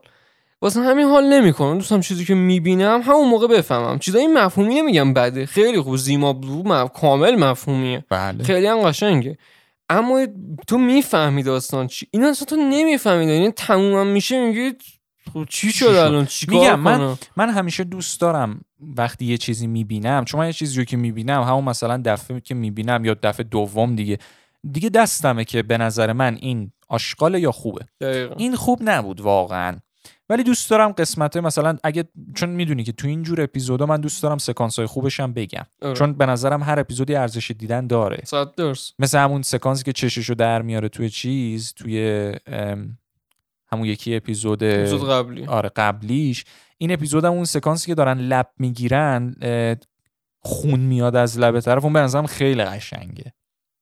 واسه 0.64 0.80
همین 0.80 1.06
حال 1.06 1.24
نمی‌کنم. 1.24 1.78
دوستم 1.78 2.00
چیزی 2.00 2.24
که 2.24 2.34
می‌بینم 2.34 3.00
همون 3.02 3.28
موقع 3.28 3.46
بفهمم. 3.46 3.98
چیزای 3.98 4.26
مفهومی 4.26 4.74
نمیگم 4.74 5.12
بده. 5.12 5.46
خیلی 5.46 5.80
خوب. 5.80 5.96
زیما 5.96 6.32
بلو 6.32 6.62
مف... 6.62 6.92
کامل 6.92 7.36
مفهومیه. 7.36 8.04
بله. 8.10 8.44
خیلی 8.44 8.66
هم 8.66 8.82
قشنگه. 8.82 9.38
اما 9.88 10.26
تو 10.66 10.78
می‌فهمی 10.78 11.42
داستان 11.42 11.86
چی؟ 11.86 12.06
این 12.10 12.24
اصلا 12.24 12.46
تو 12.46 12.56
نمی‌فهمی 12.56 13.24
یعنی 13.24 13.50
تمومم 13.50 14.06
میشه 14.06 14.46
میگی 14.46 14.72
خب 15.34 15.46
چی 15.48 15.72
شد؟ 15.72 15.86
الان؟ 15.86 16.26
چی 16.26 16.46
میگم 16.50 16.80
من 16.80 17.16
من 17.36 17.50
همیشه 17.50 17.84
دوست 17.84 18.20
دارم 18.20 18.60
وقتی 18.96 19.24
یه 19.24 19.36
چیزی 19.36 19.66
می‌بینم. 19.66 20.24
چون 20.24 20.40
من 20.40 20.46
یه 20.46 20.52
چیزی 20.52 20.78
رو 20.78 20.84
که 20.84 20.96
می‌بینم 20.96 21.42
همون 21.42 21.64
مثلا 21.64 22.02
دفعه 22.04 22.40
که 22.40 22.54
می‌بینم 22.54 23.04
یا 23.04 23.16
دفعه 23.22 23.44
دوم 23.44 23.94
دیگه. 23.94 24.18
دیگه 24.72 24.88
دستمه 24.88 25.44
که 25.44 25.62
به 25.62 25.78
نظر 25.78 26.12
من 26.12 26.38
این 26.40 26.72
آشغال 26.88 27.34
یا 27.34 27.52
خوبه. 27.52 27.84
دقیقا. 28.00 28.34
این 28.38 28.56
خوب 28.56 28.78
نبود 28.82 29.20
واقعا. 29.20 29.76
ولی 30.28 30.42
دوست 30.42 30.70
دارم 30.70 30.92
قسمت 30.92 31.36
مثلا 31.36 31.76
اگه 31.84 32.04
چون 32.34 32.48
می‌دونی 32.48 32.84
که 32.84 32.92
تو 32.92 33.08
این 33.08 33.22
جور 33.22 33.42
اپیزودا 33.42 33.86
من 33.86 34.00
دوست 34.00 34.22
دارم 34.22 34.38
سکانس 34.38 34.78
های 34.78 34.86
خوبش 34.86 35.20
هم 35.20 35.32
بگم. 35.32 35.66
آره. 35.82 35.94
چون 35.94 36.12
به 36.12 36.26
نظرم 36.26 36.62
هر 36.62 36.80
اپیزودی 36.80 37.14
ارزش 37.14 37.50
دیدن 37.50 37.86
داره. 37.86 38.22
صد 38.24 38.54
درست 38.54 38.94
مثل 38.98 39.18
همون 39.18 39.42
سکانسی 39.42 39.84
که 39.84 39.92
چششو 39.92 40.34
در 40.34 40.62
میاره 40.62 40.88
توی 40.88 41.10
چیز 41.10 41.72
توی 41.72 42.32
همون 43.72 43.84
یکی 43.86 44.16
اپیزود 44.16 44.64
اپیزود 44.64 45.10
قبلی. 45.10 45.46
آره 45.46 45.70
قبلیش. 45.76 46.44
این 46.78 46.92
اپیزود 46.92 47.24
هم 47.24 47.32
اون 47.32 47.44
سکانسی 47.44 47.86
که 47.86 47.94
دارن 47.94 48.18
لب 48.18 48.48
می‌گیرن 48.58 49.34
خون 50.40 50.80
میاد 50.80 51.16
از 51.16 51.38
لب 51.38 51.60
طرف. 51.60 51.84
اون 51.84 51.92
به 51.92 52.00
نظرم 52.00 52.26
خیلی 52.26 52.64
قشنگه. 52.64 53.32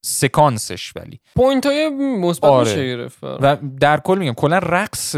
سکانسش 0.05 0.93
ولی. 0.97 1.21
point 1.37 1.67
های 1.67 1.89
مثبت 1.99 2.45
آره. 2.45 2.71
میشه 2.71 2.97
گرفت. 2.97 3.19
و 3.23 3.57
در 3.81 4.01
کل 4.01 4.19
میگم 4.19 4.33
کلا 4.33 4.59
رقص 4.59 5.15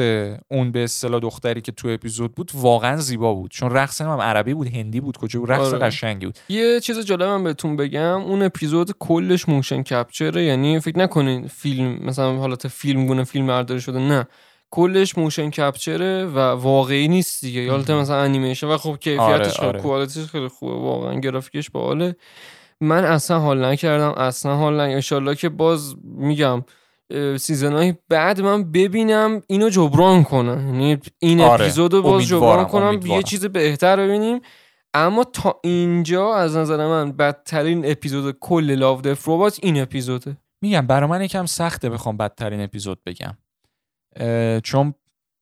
اون 0.49 0.73
به 0.73 0.85
اصطلاح 0.85 1.21
دختری 1.21 1.61
که 1.61 1.73
تو 1.73 1.89
اپیزود 1.89 2.35
بود 2.35 2.51
واقعا 2.55 2.97
زیبا 2.97 3.35
بود. 3.35 3.51
چون 3.51 3.71
رقص 3.71 4.01
هم 4.01 4.21
عربی 4.21 4.55
بود 4.55 4.69
هندی 4.75 5.01
بود 5.01 5.17
کجا 5.17 5.41
بود 5.41 5.53
رقص 5.53 5.67
آره. 5.67 5.79
قشنگی 5.79 6.27
بود. 6.27 6.39
یه 6.49 6.81
چیز 6.81 6.99
جالبم 6.99 7.45
بهتون 7.45 7.77
بگم 7.77 8.23
اون 8.23 8.43
اپیزود 8.43 8.91
کلش 8.99 9.49
motion 9.49 9.83
capture 9.83 10.37
ه 10.37 10.45
یعنی 10.45 10.81
فکر 10.81 10.99
نکنین 10.99 11.47
فیلم 11.47 11.99
مثلا 12.05 12.37
حالت 12.37 12.69
فیلم 12.69 13.07
گونه 13.07 13.25
فیلم 13.25 13.47
برداری 13.47 13.81
شده 13.81 13.99
نه. 13.99 14.27
کلش 14.71 15.19
motion 15.19 15.51
capture 15.51 16.15
ه 16.16 16.25
و 16.25 16.39
واقعی 16.39 17.09
نیست 17.09 17.41
دیگه. 17.45 17.71
حالت 17.71 17.91
مثلا 17.91 18.23
انیمیشن 18.23 18.67
و 18.67 18.77
خب 18.77 18.97
کیفیتش 19.01 19.61
آره، 19.61 19.81
خیلی 19.81 19.93
آره. 19.93 20.27
خیلی 20.27 20.49
خوبه 20.49 20.75
واقعا 20.75 21.21
گرافیکش 21.21 21.71
باحاله. 21.71 22.17
من 22.85 23.05
اصلا 23.05 23.39
حال 23.39 23.65
نکردم 23.65 24.23
اصلا 24.23 24.57
حال 24.57 24.75
نکردم. 24.75 24.95
انشالله 24.95 25.35
که 25.35 25.49
باز 25.49 25.97
میگم 26.05 26.65
season 27.39 27.97
بعد 28.09 28.41
من 28.41 28.73
ببینم 28.73 29.43
اینو 29.47 29.69
جبران 29.69 30.25
کنم. 30.25 30.67
یعنی 30.67 30.99
این 31.19 31.41
آره، 31.41 31.65
اپیزود 31.65 31.95
رو 31.95 32.03
باز 32.03 32.23
جبران 32.23 32.65
کنم 32.65 32.83
امیدوارم. 32.83 33.17
یه 33.17 33.23
چیز 33.23 33.47
بهتر 33.47 33.97
ببینیم. 33.97 34.41
اما 34.95 35.25
تا 35.25 35.61
اینجا 35.65 36.35
از 36.35 36.57
نظر 36.57 36.87
من 36.87 37.13
بدترین 37.13 37.91
اپیزود 37.91 38.37
کل 38.41 38.71
Love 38.71 39.01
Death 39.01 39.29
Robots 39.29 39.59
این 39.63 39.83
اپیزوده. 39.83 40.37
میگم 40.63 40.87
برای 40.87 41.11
من 41.11 41.23
یکم 41.23 41.47
سخته 41.47 41.91
بخوام 41.91 42.17
بدترین 42.17 42.61
اپیزود 42.61 42.99
بگم. 43.07 43.37
چون 44.61 44.95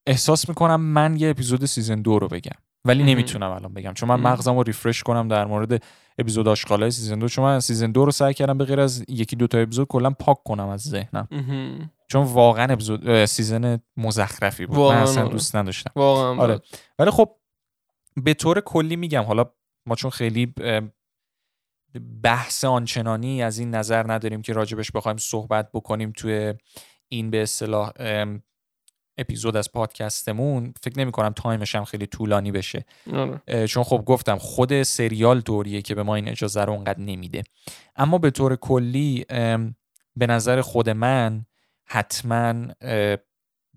احساس 0.07 0.49
می‌کنم 0.49 0.81
من 0.81 1.15
یه 1.15 1.29
اپیزود 1.29 1.65
season 1.65 2.01
دو 2.01 2.19
رو 2.19 2.27
بگم. 2.27 2.57
ولی. 2.85 3.03
نمی‌تونم 3.03 3.51
الان 3.51 3.73
بگم 3.73 3.93
چون 3.93 4.09
من. 4.09 4.19
مغزم 4.19 4.55
رو 4.55 4.63
refresh 4.63 5.03
کنم 5.03 5.27
در 5.27 5.45
مورد 5.45 5.83
اپیزود 6.17 6.47
آشغالای 6.47 6.91
season 6.91 7.19
دو 7.19 7.27
چون 7.27 7.45
من 7.45 7.59
season 7.59 7.91
دو 7.91 8.05
رو 8.05 8.11
سعی 8.11 8.33
کردم 8.33 8.57
به 8.57 8.65
غیر 8.65 8.79
از 8.79 9.05
یکی 9.07 9.35
دو 9.35 9.47
تا 9.47 9.57
اپیزود 9.57 9.87
کلا 9.87 10.09
پاک 10.09 10.43
کنم 10.43 10.67
از 10.67 10.81
ذهنم. 10.81 11.27
چون 12.07 12.23
واقعا 12.23 12.73
اپیزود 12.73 13.25
season 13.25 13.79
مزخرفی 13.97 14.65
بود 14.65 14.77
واقعاً 14.77 14.97
من 14.97 15.03
اصلا. 15.03 15.27
دوست 15.27 15.55
نداشتم 15.55 15.91
واقعا 15.95 16.43
آره. 16.43 16.59
ولی 16.99 17.11
خب 17.11 17.35
به 18.23 18.33
طور 18.33 18.61
کلی 18.61 18.95
میگم 18.95 19.23
حالا 19.23 19.45
ما 19.85 19.95
چون 19.95 20.11
خیلی 20.11 20.53
بحث 22.23 22.65
آنچنانی 22.65 23.43
از 23.43 23.59
این 23.59 23.75
نظر 23.75 24.11
نداریم 24.11 24.41
که 24.41 24.53
راجبش 24.53 24.91
بخوایم 24.91 25.17
صحبت 25.17 25.69
بکنیم 25.73 26.11
توی 26.11 26.53
این 27.09 27.29
به 27.29 27.43
اصطلاح 27.43 27.91
اپیزود 29.17 29.57
از 29.57 29.71
پادکستمون 29.71 30.73
فکر 30.83 30.99
نمی 30.99 31.11
کنم 31.11 31.29
time 31.29 31.60
ش 31.60 31.75
هم 31.75 31.85
خیلی 31.85 32.07
طولانی 32.07 32.51
بشه. 32.51 32.85
آره. 33.13 33.67
چون 33.67 33.83
خب 33.83 34.03
گفتم 34.05 34.37
خود 34.37 34.83
سریال 34.83 35.41
طوریه 35.41 35.81
که 35.81 35.95
به 35.95 36.03
ما 36.03 36.15
این 36.15 36.29
اجازه 36.29 36.61
رو 36.61 36.73
اونقدر 36.73 36.99
نمیده. 36.99 37.43
اما 37.95 38.17
به 38.17 38.31
طور 38.31 38.55
کلی 38.55 39.25
به 40.15 40.27
نظر 40.27 40.61
خود 40.61 40.89
من 40.89 41.45
حتما 41.85 42.53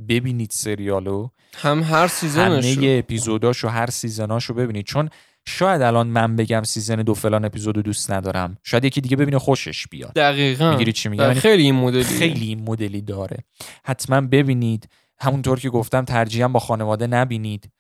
ببینید 0.09 0.51
سریالو. 0.51 1.29
هم 1.55 1.83
هر 1.83 2.07
season 2.07 2.59
ش 2.59 2.77
همه 2.79 2.97
اپیزوداشو 2.99 3.69
هر 3.69 3.91
season 3.91 4.34
اشو 4.34 4.55
ببینید. 4.55 4.87
چون 4.87 5.11
شاید 5.49 5.83
الان 5.83 6.07
من 6.07 6.37
بگم 6.37 6.63
سیزن 6.63 6.97
دو 6.97 7.15
فلان 7.15 7.45
اپیزودو 7.45 7.83
دوست 7.83 8.11
ندارم. 8.11 8.59
شاید 8.63 8.85
یکی 8.85 9.01
دیگه 9.01 9.17
ببینه 9.17 9.39
خوشش 9.39 9.87
بیاد. 9.89 10.13
دقیقا. 10.13 10.71
می‌گیری 10.71 10.93
چی 10.93 11.09
میگم 11.09 11.23
یعنی 11.23 11.35
خیلی 11.35 11.63
این 11.63 11.75
مدلی. 11.75 12.05
خیلی 12.05 12.47
این 12.47 12.63
مدلی 12.69 13.03
داره. 13.03 13.37
حتما 13.85 14.21
ببینید. 14.21 14.89
همونطور 15.19 15.61
که 15.61 15.71
گفتم 15.71 16.05
ترجیحاً 16.05 16.49
با 16.49 16.61
خانواده 16.61 17.07
نبینید. 17.07 17.71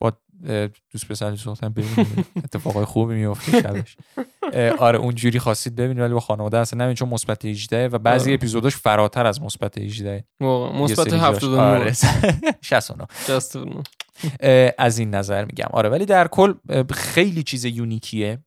با 0.00 0.12
دوست 0.90 1.08
پسر 1.08 1.30
دختر 1.30 1.68
ببینید. 1.68 2.26
اتفاقای 2.44 2.84
خوبی 2.84 3.14
میفته 3.14 3.62
شبش. 3.62 3.96
آره 4.78 4.98
اونجوری 4.98 5.38
خواستید 5.38 5.74
ببینید 5.74 5.98
ولی 6.02 6.14
با 6.14 6.20
خانواده 6.20 6.58
اصلا 6.58 6.78
نبینید 6.78 6.96
چون 6.96 7.08
مثبت 7.08 7.44
18 7.44 7.88
و 7.88 7.98
بعضی 7.98 8.30
آره. 8.30 8.34
اپیزوداش 8.34 8.76
فراتر 8.76 9.26
از 9.26 9.42
مثبت 9.42 9.78
18 9.78 10.24
واقعا. 10.40 10.82
مثبت 10.82 10.96
سری 10.96 11.10
جاش. 11.10 11.20
79 11.20 11.62
آره. 11.62 11.92
69 12.60 13.06
69 13.26 13.82
اه، 14.40 14.72
از 14.78 14.98
این 14.98 15.14
نظر 15.14 15.44
میگم. 15.44 15.68
آره 15.72 15.88
ولی 15.88 16.06
در 16.06 16.28
کل 16.28 16.54
خیلی 16.90 17.42
چیز 17.42 17.64
یونیکیه. 17.64 18.38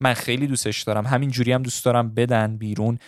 من 0.00 0.14
خیلی 0.14 0.46
دوستش 0.46 0.82
دارم. 0.82 1.06
همین 1.06 1.30
جوری 1.30 1.52
هم 1.52 1.62
دوست 1.62 1.84
دارم 1.84 2.14
بدن 2.14 2.56
بیرون. 2.56 2.98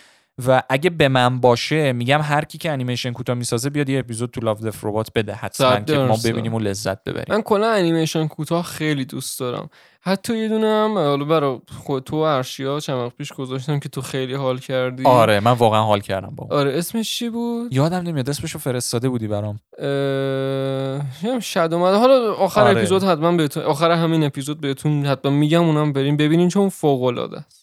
و 0.47 0.63
اگه 0.69 0.89
به 0.89 1.07
من 1.07 1.39
باشه 1.39 1.91
میگم 1.91 2.21
هر 2.21 2.45
کی 2.45 2.57
که 2.57 2.71
انیمیشن 2.71 3.11
کوتاه 3.11 3.35
می‌سازه 3.35 3.69
بیاد 3.69 3.89
یه 3.89 3.99
اپیزود 3.99 4.31
تو 4.31 4.41
لاو 4.41 4.57
دف 4.57 4.85
ربات 4.85 5.09
بده 5.15 5.33
حتما 5.33 5.79
که 5.79 5.97
ما. 5.97 6.17
ببینیم 6.25 6.53
و 6.53 6.59
لذت 6.59 7.03
ببریم. 7.03 7.25
من 7.29 7.41
کلا 7.41 7.71
انیمیشن 7.71 8.27
کوتاه 8.27 8.63
خیلی 8.63 9.05
دوست 9.05 9.39
دارم. 9.39 9.69
حتی 10.03 10.37
یه 10.37 10.47
دونه 10.47 10.67
هم 10.67 10.97
حالا 10.97 11.25
برای 11.25 11.59
خود 11.83 12.03
تو 12.03 12.15
ارشیا 12.15 12.79
چند 12.79 12.95
وقت 12.95 13.17
پیش 13.17 13.33
گذاشتم 13.33 13.79
که 13.79 13.89
تو 13.89 14.01
خیلی 14.01 14.33
حال 14.33 14.57
کردی. 14.57 15.05
آره 15.05 15.39
من 15.39 15.51
واقعا 15.51 15.83
حال 15.83 15.99
کردم 15.99 16.33
با. 16.35 16.47
آره 16.51 16.77
اسمش 16.77 17.17
چی 17.17 17.29
بود؟ 17.29 17.73
یادم 17.73 17.97
نمیاد 17.97 18.29
اسمشو 18.29 18.59
فرستاده 18.59 19.09
بودی 19.09 19.27
برام. 19.27 19.59
اه... 19.77 21.39
شد 21.39 21.69
اومده. 21.73 21.97
حالا 21.97 22.33
آخر 22.33 22.61
آره. 22.61 22.77
اپیزود 22.77 23.03
حتما 23.03 23.31
بهتون 23.31 23.63
آخر 23.63 23.91
همین 23.91 24.23
اپیزود 24.23 24.61
بهتون 24.61 25.05
حتما 25.05 25.31
میگم 25.31 25.63
اونم 25.63 25.93
بریم 25.93 26.17
ببینین 26.17 26.49
چون 26.49 26.69
فوق 26.69 27.03
العاده 27.03 27.37
است. 27.37 27.60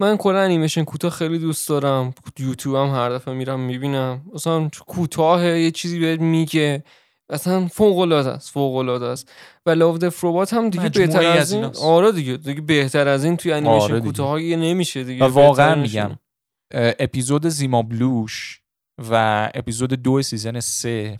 من 0.00 0.16
کلا 0.16 0.40
انیمیشن 0.40 0.84
کوتاه 0.84 1.10
خیلی 1.10 1.38
دوست 1.38 1.68
دارم 1.68 2.14
یوتیوب 2.38 2.76
هم 2.76 2.88
هر 2.88 3.10
دفعه 3.10 3.34
میرم 3.34 3.60
می‌بینم 3.60 4.22
مثلا 4.34 4.70
کوتاه 4.86 5.46
یه 5.46 5.70
چیزی 5.70 6.00
بهت 6.00 6.20
میگه 6.20 6.84
اصلا 7.30 7.66
فوق 7.66 7.98
العاده 7.98 8.30
است 8.30 8.50
فوق 8.50 8.76
العاده 8.76 9.06
است 9.06 9.32
و 9.66 9.70
لاو 9.70 9.98
د 9.98 10.08
فروبات 10.08 10.54
هم 10.54 10.70
دیگه 10.70 10.88
بهتر 10.88 11.26
از 11.26 11.52
این. 11.52 11.64
آره 11.82 12.12
دیگه 12.12 12.36
دیگه 12.36 12.60
بهتر 12.60 13.08
از 13.08 13.24
این 13.24 13.36
توی 13.36 13.52
انیمیشن 13.52 13.84
آره 13.84 13.94
دیگه. 13.94 14.06
کوتاه 14.06 14.40
نمیشه 14.40 15.04
دیگه 15.04 15.24
و 15.24 15.28
واقعا. 15.28 15.74
میگم 15.74 16.18
اپیزود 16.74 17.48
Zima 17.48 17.82
Blue 17.82 18.34
ش 18.34 18.60
و 19.10 19.50
اپیزود 19.54 19.92
دو 19.92 20.22
season 20.22 20.60
سه 20.60 21.18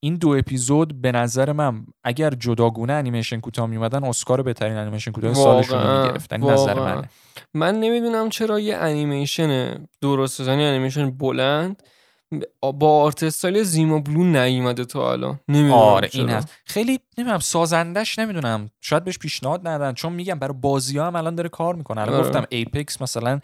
این 0.00 0.14
دو 0.14 0.28
اپیزود 0.28 1.00
به 1.00 1.12
نظر 1.12 1.52
من 1.52 1.86
اگر 2.04 2.30
جداگونه 2.30 2.92
انیمیشن 2.92 3.40
کوتاه 3.40 3.66
میومدن 3.66 4.04
اسکار 4.04 4.42
بهترین 4.42 4.76
انیمیشن 4.76 5.12
کوتاه 5.12 5.34
سالشون 5.34 5.82
رو 5.82 6.02
می‌گرفتن 6.02 6.42
این 6.42 6.52
نظر. 6.52 6.74
منه. 6.74 7.08
من 7.54 7.80
نمی‌دونم 7.80 8.28
چرا 8.28 8.60
یه 8.60 8.76
انیمیشن 8.76 9.78
درست 10.00 10.40
یعنی 10.40 10.64
انیمیشن 10.64 11.10
بلند 11.10 11.82
با 12.60 13.02
art 13.02 13.22
style 13.22 13.62
Zima 13.62 13.98
Blue 13.98 14.24
نیومده 14.24 14.84
تا 14.84 15.12
الان. 15.12 15.40
نمی‌دونم 15.48 15.72
آره 15.72 16.08
چرا. 16.08 16.20
این 16.20 16.30
هست 16.30 16.48
خیلی 16.64 17.00
نمی‌دونم 17.18 17.38
سازندش 17.38 18.18
نمی‌دونم. 18.18 18.70
شاید 18.80 19.04
بهش 19.04 19.18
پیشنهاد 19.18 19.68
ندن 19.68 19.92
چون 19.92 20.12
میگم 20.12 20.38
برای 20.38 20.54
بازی 20.60 20.98
ها 20.98 21.06
هم 21.06 21.16
الان 21.16 21.34
داره 21.34 21.48
کار 21.48 21.74
می‌کنه. 21.74 22.00
الان 22.00 22.14
آره. 22.14 22.24
گفتم 22.24 22.44
Apex 22.48 23.02
مثلا 23.02 23.40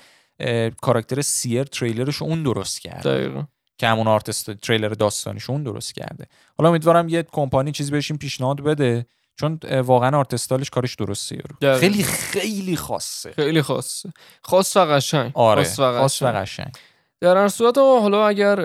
کاراکتر 0.83 1.21
Seer 1.21 1.65
تریلرش 1.65 2.23
اون 2.23 2.43
درست 2.43 2.81
کرد. 2.81 3.03
دقیقا. 3.03 3.43
که 3.79 3.87
همون 3.87 4.09
آرتست 4.09 4.51
تریلر 4.51 4.89
داستانیش 4.89 5.51
اون 5.51 5.63
درست 5.63 5.95
کرده. 5.95 6.27
حالا 6.59 6.69
امیدوارم 6.69 7.09
یه 7.09 7.23
کمپانی 7.23 7.73
چیزی 7.73 7.91
بهش 7.91 8.11
این 8.11 8.19
پیشنهاد 8.19 8.61
بده 8.61 9.07
چون 9.37 9.59
واقعا 9.85 10.19
art 10.19 10.34
style 10.34 10.60
ش 10.60 10.71
کارش 10.71 10.95
درسته 10.95 11.37
یارو. 11.37 11.79
خیلی 11.79 12.03
خیلی 12.03 12.77
خاصه. 12.77 13.33
خیلی 13.33 13.63
خاصه. 13.63 14.13
خاص 14.43 14.77
و 14.77 14.81
قشنگ. 14.81 15.33
آره 15.35 15.63
خاص 15.63 15.79
و 15.79 15.83
خاص 15.83 16.23
و 16.23 16.27
قشنگ. 16.27 16.73
در 17.21 17.37
هر 17.37 17.49
صورت 17.49 17.79
حالا 17.79 18.27
اگر 18.27 18.61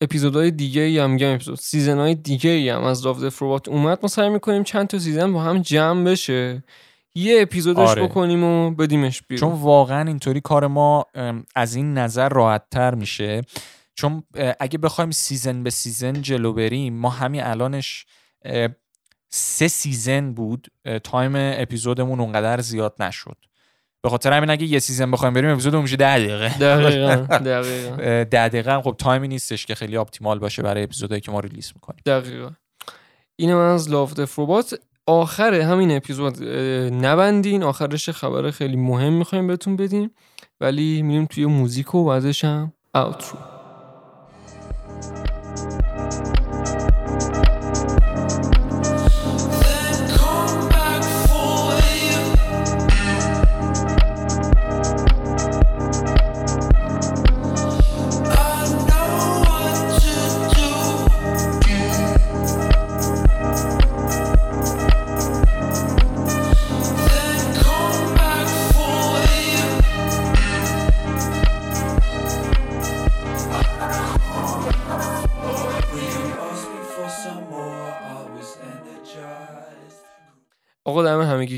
اپیزودهای 0.00 0.50
دیگه 0.50 0.82
ای 0.82 0.98
هم 0.98 1.10
میگم 1.10 1.34
اپیزود 1.34 1.58
season 1.58 1.98
های 1.98 2.14
دیگه 2.14 2.50
ای 2.50 2.68
هم 2.68 2.84
از 2.84 3.06
Love 3.06 3.28
Death 3.28 3.46
Robots 3.46 3.68
اومد 3.68 3.98
ما 4.02 4.08
سعی 4.08 4.28
می‌کنیم 4.28 4.64
چند 4.64 4.86
تا 4.86 4.98
season 4.98 5.32
با 5.32 5.42
هم 5.42 5.62
جمع 5.62 6.04
بشه. 6.04 6.64
یه 7.14 7.42
اپیزودش 7.42 7.88
آره. 7.88 8.02
بکنیم 8.02 8.44
و 8.44 8.70
بدیمش 8.70 9.22
بیرون. 9.22 9.50
چون 9.50 9.60
واقعا 9.60 10.08
اینطوری 10.08 10.40
کار 10.40 10.66
ما 10.66 11.06
از 11.54 11.74
این 11.74 11.98
نظر 11.98 12.28
راحت 12.28 12.62
تر 12.70 12.94
میشه. 12.94 13.42
چون 13.94 14.22
اگه 14.60 14.78
بخوایم 14.78 15.10
season 15.10 15.62
به 15.62 15.70
season 15.70 16.12
جلو 16.12 16.52
بریم 16.52 16.94
ما 16.94 17.10
همین 17.10 17.42
الانش 17.42 18.06
سه 19.28 19.68
season 19.68 20.32
بود 20.32 20.68
time 21.04 21.32
اپیزودمون 21.36 22.20
اونقدر 22.20 22.60
زیاد 22.60 22.94
نشد. 23.00 23.36
به 24.02 24.08
خاطر 24.08 24.32
همین 24.32 24.50
اگه 24.50 24.66
یه 24.66 24.78
season 24.78 25.10
بخوایم 25.10 25.34
بریم 25.34 25.50
اپیزودمون 25.50 25.82
میشه 25.82 25.96
ده 25.96 26.18
دقیقه. 26.18 26.58
دقیقا 26.58 27.14
دقیقا. 27.50 27.96
اه، 28.02 28.24
ده 28.24 28.48
دقیقه 28.48 28.72
هم. 28.72 28.82
خب 28.82 28.94
time 28.98 29.22
ی 29.22 29.28
نیستش 29.28 29.66
که 29.66 29.74
خیلی 29.74 29.96
optimal 29.96 30.38
باشه 30.38 30.62
برای 30.62 30.82
اپیزودهایی 30.82 31.20
که 31.20 31.32
ما 31.32 31.40
release 31.40 31.72
می‌کنیم. 31.74 32.00
دقیقا. 32.06 32.50
اینم 33.36 33.56
از 33.56 33.90
لاف 33.90 34.24
فروبات 34.24 34.80
آخر 35.06 35.54
همین 35.54 35.96
اپیزود 35.96 36.44
نبندین. 37.04 37.62
آخرش 37.62 38.10
خبر 38.10 38.50
خیلی 38.50 38.76
مهم 38.76 39.12
می‌خوایم 39.12 39.46
بهتون 39.46 39.76
بدیم. 39.76 40.10
ولی 40.60 41.02
میریم 41.02 41.26
توی 41.26 41.46
موزیک 41.46 41.94
و 41.94 42.04
بعدش 42.04 42.44
هم 42.44 42.72
اوترو 42.94 43.38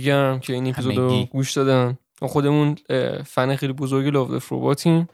همگی 0.02 0.10
گرم 0.10 0.40
که 0.40 0.52
این 0.52 0.68
اپیزود 0.68 0.96
رو. 0.96 1.24
گوش 1.24 1.52
دادن. 1.52 1.98
ما 2.22 2.28
خودمون 2.28 2.76
فن 3.24 3.56
خیلی 3.56 3.72
بزرگی 3.72 4.10
Love 4.10 4.38
Death 4.38 4.65
Robots 4.65 4.97
یم 4.97 5.08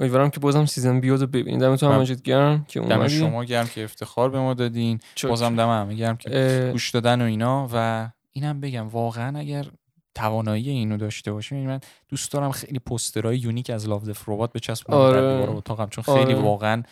امیدوارم 0.00 0.30
که 0.30 0.40
بازم 0.40 0.66
season 0.66 1.00
بیاد 1.00 1.20
رو 1.20 1.26
ببینید. 1.26 1.60
دمتون 1.60 1.92
هم 1.92 2.00
مجید 2.00 2.22
گرم 2.22 2.64
که 2.68 2.80
دم 2.80 3.08
شما 3.08 3.44
گرم 3.44 3.66
که 3.66 3.84
افتخار 3.84 4.30
به 4.30 4.38
ما 4.38 4.54
دادین. 4.54 5.00
چک. 5.14 5.28
بازم 5.28 5.56
دم 5.56 5.68
همه 5.68 5.94
گرم 5.94 6.16
که 6.16 6.30
اه، 6.32 6.72
گوش 6.72 6.90
دادن 6.90 7.22
و 7.22 7.24
اینا. 7.24 7.68
و 7.72 8.08
اینم 8.32 8.60
بگم 8.60 8.88
واقعا 8.88 9.38
اگر 9.38 9.66
توانایی 10.14 10.70
اینو 10.70 10.96
داشته 10.96 11.32
باشیم 11.32 11.66
من 11.66 11.80
دوست 12.08 12.32
دارم 12.32 12.50
خیلی 12.50 12.78
پوسترهای 12.78 13.38
unique 13.38 13.70
از 13.70 13.88
Love 13.88 14.02
Death 14.02 14.28
Robots 14.28 14.52
بچسبونم 14.52 15.00
آره. 15.00 15.50
اتاقم. 15.50 15.88
چون 15.88 16.04
خیلی 16.04 16.34
آره. 16.34 16.42
واقعا 16.42 16.82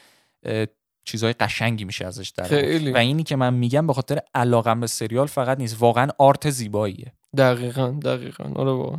چیزهای 1.04 1.32
قشنگی 1.32 1.84
میشه 1.84 2.06
ازش 2.06 2.28
در 2.28 2.92
و 2.92 2.96
اینی 2.96 3.22
که 3.22 3.36
من 3.36 3.54
میگم 3.54 3.86
به 3.86 3.92
خاطر 3.92 4.20
علاقم 4.34 4.80
به 4.80 4.86
سریال 4.86 5.26
فقط 5.26 5.58
نیست. 5.58 5.76
واقعا 5.80 6.08
art 6.18 6.50
زیباییه. 6.50 7.12
دقیقا 7.36 7.88
دقیقا. 8.04 8.44
آره 8.54 8.98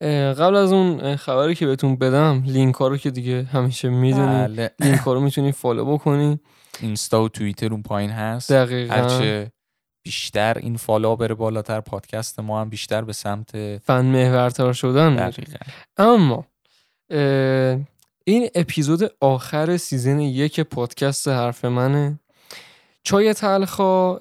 اه، 0.00 0.32
قبل 0.32 0.56
از 0.56 0.72
اون 0.72 1.16
خبری 1.16 1.54
که 1.54 1.66
بهتون 1.66 1.96
بدم 1.96 2.42
لینک 2.46 2.74
ها 2.74 2.88
رو 2.88 2.96
که 2.96 3.10
دیگه 3.10 3.42
همیشه 3.42 3.88
می‌دونید 3.88 4.48
بله. 4.48 4.70
لینک 4.80 4.98
ها 4.98 5.12
رو 5.12 5.20
می‌تونید 5.20 5.54
follow 5.54 5.84
بکنید 5.84 6.40
اینستا 6.80 7.22
و 7.22 7.28
توییتر 7.28 7.72
اون 7.72 7.82
پایین 7.82 8.10
هست. 8.10 8.52
دقیقا. 8.52 8.94
هرچه 8.94 9.52
بیشتر 10.04 10.58
این 10.58 10.76
follow 10.76 11.16
بره 11.16 11.34
بالاتر 11.34 11.80
پادکست 11.80 12.40
ما 12.40 12.60
هم 12.60 12.68
بیشتر 12.68 13.02
به 13.02 13.12
سمت 13.12 13.78
فن 13.78 14.04
محورتر 14.04 14.72
شدن. 14.72 15.16
دقیقا. 15.16 15.56
اما 15.96 16.46
این 18.24 18.48
اپیزود 18.54 19.10
آخر 19.20 19.76
season 19.76 20.20
یک 20.20 20.60
پادکست 20.60 21.28
حرف 21.28 21.64
منه. 21.64 22.18
چای 23.02 23.34
تلخا 23.34 24.18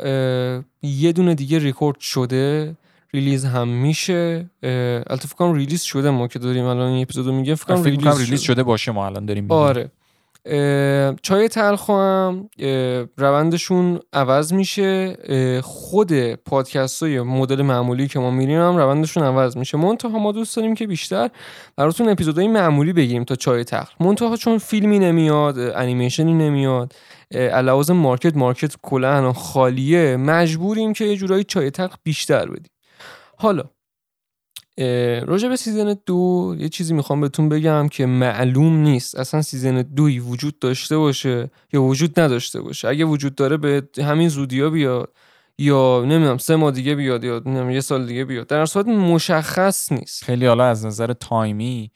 یه 0.82 1.12
دونه 1.16 1.36
دیگه 1.36 1.60
ریکورد 1.60 2.00
شده. 2.00 2.76
release 3.14 3.46
هم 3.46 3.68
میشه. 3.68 4.50
البته 4.64 5.28
فکر 5.28 5.36
کنم 5.36 5.54
release 5.54 5.82
شده 5.82 6.10
ما 6.10 6.28
که 6.28 6.40
داریم 6.40 6.66
الان 6.66 6.92
این 6.92 7.02
اپیزودو 7.02 7.32
میگه 7.34 7.56
فکر 7.56 7.76
کنم 7.76 7.84
release, 7.84 8.20
release 8.20 8.28
شده. 8.28 8.38
شده 8.38 8.64
باشه 8.64 8.92
ما 8.92 9.06
الان 9.06 9.26
داریم 9.26 9.44
می‌گیم. 9.44 9.58
آره. 9.58 9.92
چای 11.22 11.48
تلخ 11.52 11.90
هم 11.90 12.50
روندشون 13.18 14.00
عوض 14.14 14.54
میشه. 14.54 15.18
خود 15.62 16.34
پادکست 16.34 17.04
های 17.04 17.22
مدل 17.22 17.62
معمولی 17.62 18.08
که 18.08 18.20
ما 18.20 18.32
میریم 18.32 18.60
هم 18.60 18.78
روندشون 18.78 19.24
عوض 19.24 19.58
میشه. 19.58 19.78
منتها 19.78 20.20
ما 20.20 20.32
دوست 20.32 20.56
داریم 20.56 20.76
که 20.76 20.88
بیشتر 20.88 21.30
براتون 21.78 22.10
اپیزودهای 22.10 22.48
معمولی 22.48 22.94
بگیریم 22.94 23.24
تا 23.24 23.36
چای 23.36 23.64
تلخ. 23.64 23.90
منتها 24.00 24.36
چون 24.36 24.58
فیلمی 24.58 25.00
نمیاد 25.00 25.60
انیمیشنی 25.60 26.34
نمیاد 26.34 26.94
علاوه 27.32 27.94
market 27.94 28.38
market 28.38 28.76
کلا 28.82 29.34
خالیه 29.34 30.18
مجبوریم 30.18 30.94
که 30.94 31.06
یه 31.06 31.16
جورایی 31.16 31.44
چای 31.44 31.72
تلخ 31.72 31.96
بیشتر 32.04 32.46
بدیم. 32.46 32.73
حالا 33.44 33.64
راجع 35.26 35.50
به 35.50 35.56
season 35.56 35.96
دو 36.06 36.56
یه 36.60 36.70
چیزی 36.70 36.94
می‌خوام 36.94 37.22
بهتون 37.22 37.50
بگم 37.50 37.88
که 37.88 38.06
معلوم 38.06 38.78
نیست. 38.78 39.20
اصلا 39.20 39.42
season 39.42 39.82
دوی 39.82 40.20
وجود 40.20 40.60
داشته 40.60 40.98
باشه 40.98 41.52
یا 41.74 41.84
وجود 41.84 42.20
نداشته 42.20 42.62
باشه. 42.62 42.88
اگه 42.88 43.06
وجود 43.06 43.36
داره 43.36 43.58
به 43.58 43.84
همین 43.98 44.30
زودیا 44.30 44.70
بیاد 44.70 45.14
یا 45.58 46.02
نمی‌دونم 46.06 46.38
سه 46.38 46.56
ماه 46.56 46.72
دیگه 46.72 46.96
بیاد 46.96 47.24
یا 47.24 47.42
نمی‌دونم 47.46 47.70
یه 47.70 47.82
سال 47.82 48.06
دیگه 48.06 48.26
بیاد. 48.26 48.48
در 48.48 48.66
صورت 48.66 48.88
مشخص 48.88 49.92
نیست. 49.92 50.24
خیلی 50.24 50.46
حالا 50.46 50.66
از 50.66 50.86
نظر 50.86 51.14
time 51.14 51.76
ی 51.76 51.92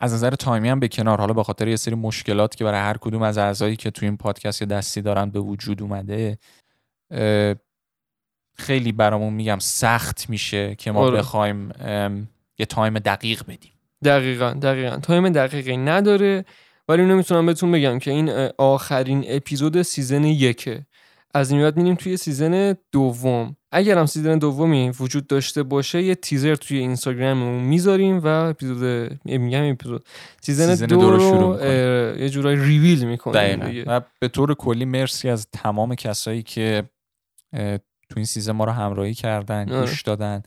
از 0.00 0.14
نظر 0.14 0.30
time 0.30 0.60
ی 0.60 0.68
هم 0.68 0.80
به 0.80 0.88
کنار. 0.88 1.18
حالا 1.18 1.32
به 1.32 1.42
خاطر 1.42 1.68
یه 1.68 1.76
سری 1.76 1.94
مشکلات 1.94 2.54
که 2.54 2.64
برای 2.64 2.80
هر 2.80 2.96
کدوم 2.96 3.22
از 3.22 3.38
اعضایی 3.38 3.76
که 3.76 3.90
توی 3.90 4.08
این 4.08 4.16
پادکست 4.16 4.62
یا 4.62 4.68
دستی 4.68 5.02
دارن 5.02 5.30
به 5.30 5.40
وجود 5.40 5.82
اومده 5.82 6.38
خیلی 8.58 8.92
برامون 8.92 9.32
میگم 9.32 9.58
سخت 9.60 10.30
میشه 10.30 10.74
که 10.74 10.90
ما 10.90 11.00
آره. 11.00 11.18
بخوایم 11.18 11.68
یه 12.58 12.66
time 12.68 12.98
دقیق 12.98 13.42
بدیم. 13.42 13.72
دقیقا 14.04 14.50
دقیقا. 14.50 14.96
time 14.96 15.28
دقیقی 15.28 15.76
نداره 15.76 16.44
ولی 16.88 17.02
اینو 17.02 17.16
می‌تونم 17.16 17.46
بهتون 17.46 17.72
بگم 17.72 17.98
که 17.98 18.10
این 18.10 18.48
آخرین 18.58 19.24
اپیزود 19.28 19.82
season 19.82 20.24
یکه. 20.24 20.86
از 21.34 21.50
این 21.50 21.62
بعد 21.62 21.76
میریم 21.76 21.94
توی 21.94 22.16
season 22.16 22.76
دوم. 22.92 23.56
اگر 23.72 23.98
هم 23.98 24.06
season 24.06 24.38
دومی 24.38 24.90
وجود 25.00 25.26
داشته 25.26 25.62
باشه 25.62 26.02
یه 26.02 26.14
تیزر 26.14 26.54
توی 26.54 26.78
اینستاگراممون 26.78 27.62
می‌ذاریم 27.62 28.18
و 28.18 28.26
اپیزود 28.26 29.12
میگم 29.24 29.70
اپیزود. 29.70 30.06
season, 30.40 30.66
season 30.66 30.86
دو, 30.86 30.96
دو 30.96 31.10
رو 31.10 31.20
شروع 31.20 31.66
یه 32.20 32.28
جورایی 32.28 32.56
ریویل 32.56 33.04
می‌کنیم 33.04 33.84
و 33.86 34.00
به 34.20 34.28
طور 34.28 34.54
کلی 34.54 34.84
مرسی 34.84 35.28
از 35.28 35.46
تمام 35.52 35.94
کسایی 35.94 36.42
که 36.42 36.82
تو 38.08 38.14
این 38.16 38.24
season 38.24 38.52
ما 38.52 38.64
رو 38.64 38.72
همراهی 38.72 39.14
کردن 39.14 39.72
آره. 39.72 39.80
گوش 39.80 40.02
دادن. 40.02 40.42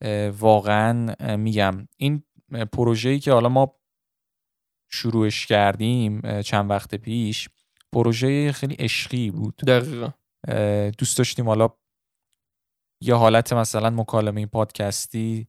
اه، 0.00 0.28
واقعا 0.28 1.14
میگم 1.36 1.88
این 1.96 2.22
پروژه‌ای 2.72 3.18
که 3.18 3.32
حالا 3.32 3.48
ما 3.48 3.74
شروعش 4.90 5.46
کردیم 5.46 6.42
چند 6.42 6.70
وقت 6.70 6.94
پیش 6.94 7.48
پروژه 7.92 8.52
خیلی 8.52 8.74
عشقی 8.74 9.30
بود. 9.30 9.56
دقیقا. 9.56 10.10
دوست 10.98 11.18
داشتیم 11.18 11.48
حالا 11.48 11.68
یه 13.00 13.14
حالت 13.14 13.52
مثلا 13.52 13.90
مکالمه 13.90 14.46
پادکستی 14.46 15.48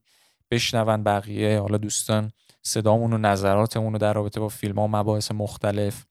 بشنون 0.50 1.04
بقیه 1.04 1.60
حالا 1.60 1.78
دوستان 1.78 2.32
صدامون 2.62 3.12
و 3.12 3.18
نظراتمون 3.18 3.92
رو 3.92 3.98
در 3.98 4.12
رابطه 4.12 4.40
با 4.40 4.48
فیلم 4.48 4.78
ها 4.78 4.84
و 4.84 4.88
مباحث 4.88 5.32
مختلف. 5.32 6.06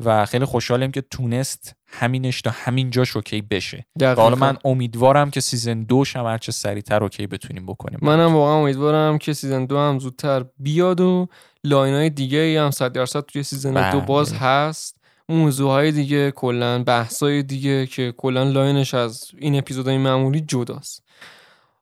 و 0.00 0.26
خیلی 0.26 0.44
خوشحالیم 0.44 0.90
که 0.90 1.00
تونست 1.00 1.76
همینش 1.98 2.42
تا 2.42 2.50
همین 2.54 2.90
جاش 2.90 3.16
OK 3.16 3.42
بشه. 3.42 3.86
حالا 4.00 4.36
من 4.36 4.56
امیدوارم 4.64 5.30
که 5.30 5.40
season 5.40 5.82
دوش 5.82 6.16
هم 6.16 6.24
هرچه 6.24 6.52
سریعتر 6.52 7.02
OK 7.02 7.26
بتونیم 7.26 7.66
بکنیم. 7.66 7.98
منم 8.02 8.34
واقعا 8.34 8.54
امیدوارم 8.54 9.18
که 9.18 9.32
season 9.32 9.66
دو 9.66 9.78
هم 9.78 9.98
زودتر 9.98 10.44
بیاد 10.58 11.00
و 11.00 11.28
line 11.64 11.94
های 11.94 12.10
دیگه 12.10 12.38
ای 12.38 12.56
هم 12.56 12.70
صد 12.70 12.92
درصد 12.92 13.20
توی 13.20 13.42
season 13.42 13.90
دو 13.90 13.98
بله. 13.98 14.06
باز 14.06 14.32
هست. 14.32 14.96
موضوع 15.28 15.70
های 15.70 15.92
دیگه 15.92 16.30
کلا 16.30 16.82
بحث 16.82 17.22
های 17.22 17.42
دیگه 17.42 17.86
که 17.86 18.14
کلا 18.16 18.42
line 18.42 18.77
ش 18.77 18.94
از 18.94 19.30
این 19.38 19.58
اپیزودهای 19.58 19.98
معمولی 19.98 20.40
جداست. 20.40 21.04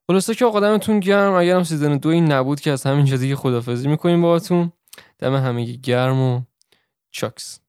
خلاصه 0.07 0.35
که 0.35 0.45
آقا 0.45 0.61
دمتون 0.61 1.01
گرم. 1.01 1.33
اگرم 1.33 1.65
سیزن 1.65 1.97
دو 1.97 2.09
این 2.09 2.33
نبود 2.33 2.61
که 2.61 2.71
از 2.71 2.83
همینجا 2.83 3.17
دیگه 3.17 3.37
خدافزی 3.37 3.89
می‌کنیم 3.89 4.23
باهاتون. 4.23 4.73
دم 5.19 5.35
همگی 5.35 5.79
گرم 5.79 6.21
و 6.21 6.41
چاکس. 7.11 7.62